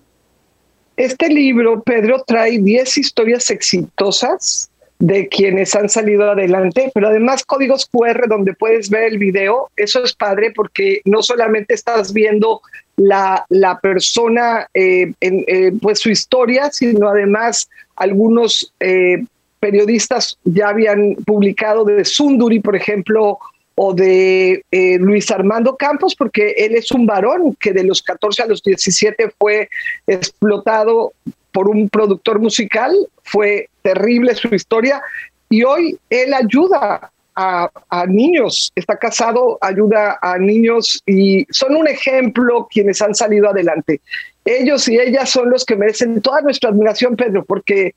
Este 0.96 1.28
libro, 1.28 1.82
Pedro, 1.82 2.24
trae 2.26 2.58
10 2.58 2.96
historias 2.96 3.50
exitosas 3.50 4.70
de 4.98 5.28
quienes 5.28 5.74
han 5.74 5.88
salido 5.88 6.30
adelante, 6.30 6.90
pero 6.94 7.08
además 7.08 7.44
códigos 7.44 7.86
QR 7.86 8.28
donde 8.28 8.54
puedes 8.54 8.88
ver 8.88 9.04
el 9.04 9.18
video, 9.18 9.70
eso 9.76 10.02
es 10.02 10.14
padre 10.14 10.52
porque 10.54 11.00
no 11.04 11.22
solamente 11.22 11.74
estás 11.74 12.12
viendo 12.12 12.62
la, 12.96 13.44
la 13.50 13.78
persona, 13.78 14.68
eh, 14.72 15.12
en, 15.20 15.44
eh, 15.46 15.72
pues 15.80 16.00
su 16.00 16.10
historia, 16.10 16.70
sino 16.70 17.08
además 17.08 17.68
algunos 17.96 18.72
eh, 18.80 19.22
periodistas 19.60 20.38
ya 20.44 20.68
habían 20.68 21.14
publicado 21.26 21.84
de 21.84 22.04
Sunduri, 22.04 22.60
por 22.60 22.74
ejemplo, 22.74 23.38
o 23.78 23.92
de 23.92 24.64
Luis 25.00 25.30
Armando 25.30 25.76
Campos, 25.76 26.14
porque 26.14 26.54
él 26.56 26.74
es 26.74 26.90
un 26.92 27.04
varón 27.04 27.54
que 27.60 27.74
de 27.74 27.84
los 27.84 28.00
14 28.00 28.44
a 28.44 28.46
los 28.46 28.62
17 28.62 29.32
fue 29.38 29.68
explotado 30.06 31.12
por 31.52 31.68
un 31.68 31.90
productor 31.90 32.38
musical, 32.38 32.94
fue 33.22 33.68
terrible 33.86 34.34
su 34.34 34.52
historia 34.52 35.00
y 35.48 35.62
hoy 35.62 35.96
él 36.10 36.34
ayuda 36.34 37.12
a, 37.36 38.06
niños, 38.08 38.72
está 38.74 38.96
casado, 38.96 39.58
ayuda 39.60 40.18
a 40.22 40.38
niños 40.38 41.02
y 41.06 41.46
son 41.50 41.76
un 41.76 41.86
ejemplo 41.86 42.66
quienes 42.68 43.00
han 43.02 43.14
salido 43.14 43.50
adelante. 43.50 44.00
Ellos 44.44 44.88
y 44.88 44.98
ellas 44.98 45.28
son 45.30 45.50
los 45.50 45.64
que 45.64 45.76
merecen 45.76 46.20
toda 46.22 46.40
nuestra 46.40 46.70
admiración, 46.70 47.14
Pedro, 47.14 47.44
porque 47.44 47.94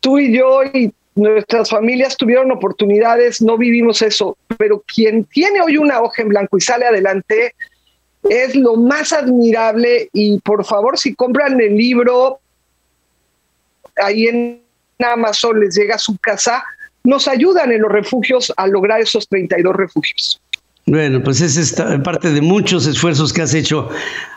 tú 0.00 0.18
y 0.18 0.36
yo 0.36 0.64
y 0.64 0.92
nuestras 1.14 1.70
familias 1.70 2.16
tuvieron 2.16 2.50
oportunidades, 2.50 3.40
no 3.40 3.56
vivimos 3.56 4.02
eso, 4.02 4.36
pero 4.58 4.82
quien 4.92 5.24
tiene 5.24 5.62
hoy 5.62 5.76
una 5.78 6.02
hoja 6.02 6.22
en 6.22 6.28
blanco 6.28 6.58
y 6.58 6.60
sale 6.60 6.84
adelante 6.84 7.54
es 8.28 8.56
lo 8.56 8.76
más 8.76 9.12
admirable 9.12 10.10
y 10.12 10.40
por 10.40 10.64
favor 10.64 10.98
si 10.98 11.14
compran 11.14 11.60
el 11.60 11.76
libro, 11.76 12.40
ahí 13.96 14.26
en 14.26 14.69
Amazon 15.04 15.60
les 15.60 15.74
llega 15.74 15.96
a 15.96 15.98
su 15.98 16.16
casa, 16.18 16.62
nos 17.04 17.28
ayudan 17.28 17.72
en 17.72 17.82
los 17.82 17.90
refugios 17.90 18.52
a 18.56 18.66
lograr 18.66 19.00
esos 19.00 19.28
32 19.28 19.74
refugios. 19.74 20.40
Bueno, 20.86 21.22
pues 21.22 21.40
es 21.40 21.74
parte 22.02 22.32
de 22.32 22.40
muchos 22.40 22.86
esfuerzos 22.86 23.32
que 23.32 23.42
has 23.42 23.54
hecho 23.54 23.88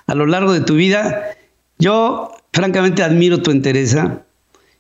a 0.08 0.16
lo 0.16 0.26
largo 0.26 0.54
de 0.54 0.62
tu 0.62 0.76
vida. 0.76 1.36
Yo, 1.80 2.32
francamente, 2.52 3.02
admiro 3.02 3.42
tu 3.42 3.52
entereza. 3.52 4.22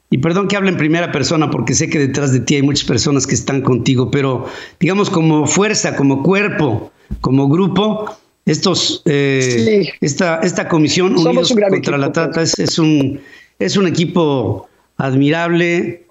Y 0.09 0.19
perdón 0.19 0.47
que 0.47 0.55
hable 0.55 0.69
en 0.69 0.77
primera 0.77 1.11
persona 1.11 1.49
porque 1.49 1.73
sé 1.73 1.89
que 1.89 1.97
detrás 1.97 2.31
de 2.31 2.41
ti 2.41 2.55
hay 2.55 2.61
muchas 2.61 2.88
personas 2.88 3.25
que 3.25 3.34
están 3.34 3.61
contigo, 3.61 4.11
pero 4.11 4.45
digamos 4.79 5.09
como 5.09 5.47
fuerza, 5.47 5.95
como 5.95 6.21
cuerpo, 6.21 6.91
como 7.19 7.49
grupo, 7.49 8.15
estos, 8.45 9.01
eh, 9.05 9.89
esta, 10.01 10.39
esta 10.41 10.67
comisión 10.67 11.17
Unidos 11.17 11.51
contra 11.51 11.97
la 11.97 12.11
Trata 12.11 12.43
es, 12.43 12.77
un, 12.77 13.21
es 13.57 13.75
un 13.75 13.88
equipo 13.88 14.69
admirable, 14.97 16.05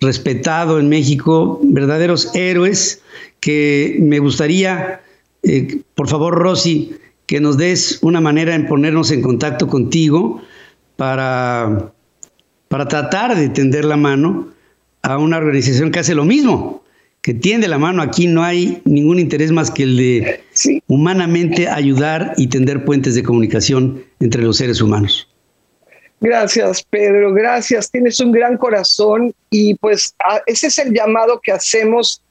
respetado 0.00 0.78
en 0.78 0.88
México, 0.88 1.60
verdaderos 1.62 2.34
héroes 2.34 3.02
que 3.40 3.98
me 4.00 4.18
gustaría, 4.18 5.00
eh, 5.42 5.80
por 5.94 6.08
favor, 6.08 6.34
Rosy, 6.34 6.96
que 7.26 7.40
nos 7.40 7.56
des 7.56 7.98
una 8.02 8.20
manera 8.20 8.54
en 8.54 8.66
ponernos 8.66 9.10
en 9.10 9.22
contacto 9.22 9.66
contigo 9.66 10.42
para, 10.96 11.92
para 12.68 12.88
tratar 12.88 13.36
de 13.36 13.48
tender 13.48 13.84
la 13.84 13.96
mano 13.96 14.48
a 15.02 15.18
una 15.18 15.38
organización 15.38 15.90
que 15.90 16.00
hace 16.00 16.14
lo 16.14 16.24
mismo, 16.24 16.82
que 17.20 17.34
tiende 17.34 17.68
la 17.68 17.78
mano. 17.78 18.02
Aquí 18.02 18.26
no 18.26 18.42
hay 18.42 18.82
ningún 18.84 19.18
interés 19.18 19.52
más 19.52 19.70
que 19.70 19.84
el 19.84 19.96
de 19.96 20.40
humanamente 20.86 21.68
ayudar 21.68 22.34
y 22.36 22.48
tender 22.48 22.84
puentes 22.84 23.14
de 23.14 23.22
comunicación 23.22 24.02
entre 24.20 24.42
los 24.42 24.56
seres 24.56 24.80
humanos. 24.80 25.28
Gracias, 26.20 26.82
Pedro, 26.82 27.32
gracias. 27.32 27.90
Tienes 27.90 28.18
un 28.20 28.32
gran 28.32 28.56
corazón 28.56 29.34
y 29.50 29.74
pues 29.74 30.14
ese 30.46 30.68
es 30.68 30.78
el 30.78 30.92
llamado 30.92 31.40
que 31.40 31.52
hacemos 31.52 32.22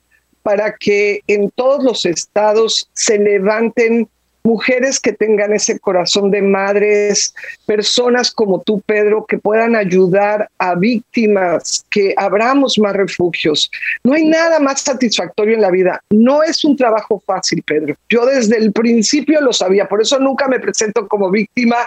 para 0.41 0.75
que 0.75 1.21
en 1.27 1.49
todos 1.51 1.83
los 1.83 2.05
estados 2.05 2.89
se 2.93 3.17
levanten 3.17 4.09
mujeres 4.43 4.99
que 4.99 5.13
tengan 5.13 5.53
ese 5.53 5.79
corazón 5.79 6.29
de 6.29 6.41
madres, 6.41 7.33
personas 7.65 8.31
como 8.31 8.61
tú, 8.61 8.81
Pedro, 8.81 9.25
que 9.25 9.37
puedan 9.37 9.75
ayudar 9.75 10.49
a 10.57 10.75
víctimas, 10.75 11.85
que 11.89 12.13
abramos 12.17 12.77
más 12.77 12.93
refugios. 12.93 13.71
No 14.03 14.13
hay 14.13 14.25
nada 14.25 14.59
más 14.59 14.81
satisfactorio 14.81 15.55
en 15.55 15.61
la 15.61 15.71
vida. 15.71 16.01
No 16.09 16.43
es 16.43 16.63
un 16.65 16.75
trabajo 16.75 17.23
fácil, 17.25 17.63
Pedro. 17.65 17.95
Yo 18.09 18.25
desde 18.25 18.57
el 18.57 18.73
principio 18.73 19.39
lo 19.39 19.53
sabía, 19.53 19.87
por 19.87 20.01
eso 20.01 20.19
nunca 20.19 20.47
me 20.47 20.59
presento 20.59 21.07
como 21.07 21.31
víctima, 21.31 21.77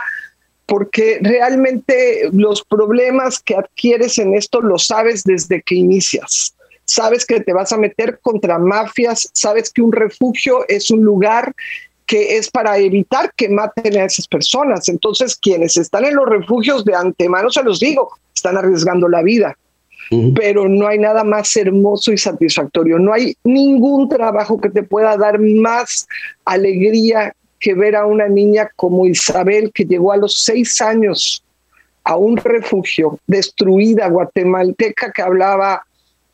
porque 0.66 1.18
realmente 1.22 2.28
los 2.32 2.64
problemas 2.64 3.40
que 3.40 3.54
adquieres 3.54 4.18
en 4.18 4.34
esto 4.34 4.60
los 4.60 4.86
sabes 4.86 5.22
desde 5.24 5.62
que 5.62 5.76
inicias 5.76 6.56
sabes 6.86 7.26
que 7.26 7.40
te 7.40 7.52
vas 7.52 7.72
a 7.72 7.76
meter 7.76 8.20
contra 8.22 8.58
mafias, 8.58 9.28
sabes 9.34 9.72
que 9.72 9.82
un 9.82 9.92
refugio 9.92 10.64
es 10.68 10.90
un 10.90 11.02
lugar 11.02 11.54
que 12.06 12.36
es 12.36 12.48
para 12.50 12.78
evitar 12.78 13.32
que 13.36 13.48
maten 13.48 13.98
a 13.98 14.04
esas 14.04 14.28
personas. 14.28 14.88
Entonces, 14.88 15.36
quienes 15.36 15.76
están 15.76 16.04
en 16.04 16.14
los 16.14 16.26
refugios 16.26 16.84
de 16.84 16.94
antemano, 16.94 17.50
se 17.50 17.64
los 17.64 17.80
digo, 17.80 18.10
están 18.34 18.56
arriesgando 18.56 19.08
la 19.08 19.22
vida. 19.22 19.58
Pero 20.36 20.68
no 20.68 20.86
hay 20.86 21.00
nada 21.00 21.24
más 21.24 21.56
hermoso 21.56 22.12
y 22.12 22.18
satisfactorio. 22.18 22.96
No 22.96 23.12
hay 23.12 23.36
ningún 23.42 24.08
trabajo 24.08 24.60
que 24.60 24.70
te 24.70 24.84
pueda 24.84 25.16
dar 25.16 25.40
más 25.40 26.06
alegría 26.44 27.34
que 27.59 27.74
ver 27.74 27.96
a 27.96 28.07
una 28.07 28.28
niña 28.28 28.70
como 28.76 29.07
Isabel, 29.07 29.70
que 29.72 29.84
llegó 29.84 30.12
a 30.12 30.16
los 30.16 30.42
seis 30.44 30.80
años 30.80 31.42
a 32.04 32.16
un 32.16 32.36
refugio 32.36 33.18
destruida, 33.26 34.09
guatemalteca, 34.09 35.11
que 35.12 35.22
hablaba 35.22 35.84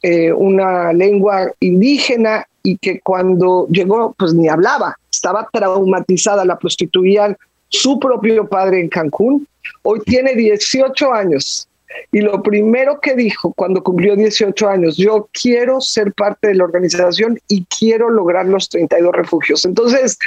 eh, 0.03 0.33
una 0.33 0.93
lengua 0.93 1.51
indígena 1.61 2.47
y 2.63 2.77
que 2.77 3.01
cuando 3.01 3.67
llegó, 3.69 4.15
pues 4.19 4.35
ni 4.35 4.49
hablaba, 4.49 4.97
estaba 5.11 5.49
traumatizada, 5.53 6.45
la 6.45 6.59
prostituían 6.59 7.37
su 7.69 7.99
propio 7.99 8.47
padre 8.47 8.81
en 8.81 8.89
Cancún. 8.89 9.47
Hoy 9.83 10.01
tiene 10.05 10.35
18 10.35 11.13
años 11.13 11.69
y 12.11 12.21
lo 12.21 12.43
primero 12.43 13.01
que 13.01 13.15
dijo 13.15 13.53
cuando 13.55 13.83
cumplió 13.83 14.17
18 14.17 14.69
años, 14.69 14.97
yo 14.97 15.29
quiero 15.33 15.81
ser 15.81 16.13
parte 16.13 16.49
de 16.49 16.55
la 16.55 16.65
organización 16.65 17.39
y 17.49 17.65
quiero 17.67 18.11
lograr 18.11 18.47
los 18.47 18.69
32 18.69 19.13
refugios. 19.13 19.65
Entonces, 19.65 20.19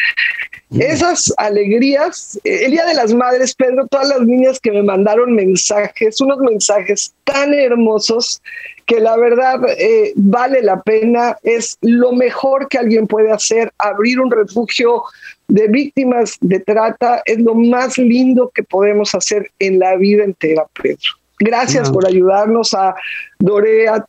esas 0.72 1.34
alegrías, 1.38 2.39
el 2.43 2.72
Día 2.72 2.86
de 2.86 2.95
las 2.95 3.13
Madres, 3.13 3.53
Pedro, 3.53 3.88
todas 3.88 4.09
las 4.09 4.22
niñas 4.22 4.59
que 4.59 4.72
me 4.72 4.84
mandaron 4.84 5.36
mensajes, 5.36 6.20
unos 6.22 6.39
mensajes 6.39 7.13
tan 7.24 7.53
hermosos 7.53 8.41
que 8.86 8.99
la 8.99 9.18
verdad 9.18 9.61
eh, 9.78 10.13
vale 10.16 10.61
la 10.61 10.82
pena, 10.82 11.38
es 11.43 11.78
lo 11.82 12.13
mejor 12.13 12.68
que 12.68 12.78
alguien 12.78 13.07
puede 13.07 13.32
hacer, 13.32 13.72
abrir 13.78 14.20
un 14.20 14.32
refugio 14.32 15.03
de 15.47 15.68
víctimas 15.68 16.38
de 16.41 16.59
trata, 16.59 17.22
es 17.26 17.39
lo 17.39 17.55
más 17.55 17.97
lindo 17.97 18.51
que 18.53 18.63
podemos 18.63 19.13
hacer 19.16 19.51
en 19.59 19.80
la 19.80 19.95
vida 19.95 20.24
entera, 20.24 20.66
Pedro. 20.82 21.25
Gracias 21.40 21.90
por 21.92 22.06
ayudarnos 22.06 22.74
a 22.74 22.96
Dore, 23.40 23.88
a, 23.88 24.06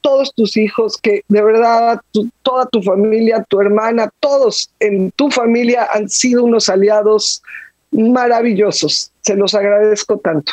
todos 0.00 0.32
tus 0.34 0.56
hijos, 0.56 0.96
que 0.96 1.22
de 1.28 1.42
verdad 1.42 2.00
toda 2.42 2.66
tu 2.66 2.82
familia, 2.82 3.44
tu 3.50 3.60
hermana, 3.60 4.10
todos 4.20 4.70
en 4.80 5.10
tu 5.10 5.30
familia 5.30 5.86
han 5.92 6.08
sido 6.08 6.44
unos 6.44 6.70
aliados 6.70 7.42
maravillosos. 7.90 9.12
Se 9.20 9.36
los 9.36 9.54
agradezco 9.54 10.18
tanto. 10.18 10.52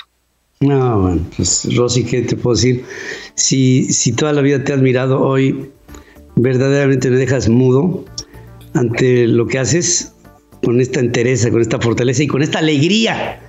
No, 0.59 1.01
bueno, 1.01 1.21
pues 1.38 1.65
Rosy, 1.78 2.03
¿qué 2.03 2.23
te 2.23 2.36
puedo 2.36 2.55
decir? 2.55 2.84
Si, 3.36 3.86
si 3.93 4.11
toda 4.11 4.34
la 4.34 4.41
vida 4.41 4.63
te 4.63 4.73
has 4.73 4.82
mirado 4.82 5.21
hoy, 5.21 5.69
verdaderamente 6.36 7.09
me 7.09 7.17
dejas 7.17 7.47
mudo 7.47 8.03
ante 8.73 9.28
lo 9.28 9.47
que 9.47 9.59
haces 9.59 10.13
con 10.63 10.82
esta 10.82 10.99
entereza, 10.99 11.51
con 11.51 11.61
esta 11.61 11.80
fortaleza 11.80 12.23
y 12.23 12.28
con 12.28 12.41
esta 12.41 12.59
alegría 12.59 13.39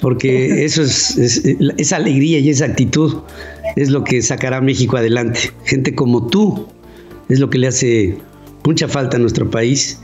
porque 0.00 0.64
eso 0.64 0.82
es, 0.82 1.16
esa 1.76 1.96
alegría 1.96 2.38
y 2.38 2.50
esa 2.50 2.66
actitud 2.66 3.18
es 3.76 3.90
lo 3.90 4.04
que 4.04 4.22
sacará 4.22 4.58
a 4.58 4.60
México 4.60 4.96
adelante. 4.96 5.52
Gente 5.64 5.94
como 5.94 6.26
tú 6.26 6.66
es 7.28 7.38
lo 7.38 7.50
que 7.50 7.58
le 7.58 7.68
hace 7.68 8.16
mucha 8.64 8.88
falta 8.88 9.16
a 9.16 9.20
nuestro 9.20 9.50
país 9.50 10.00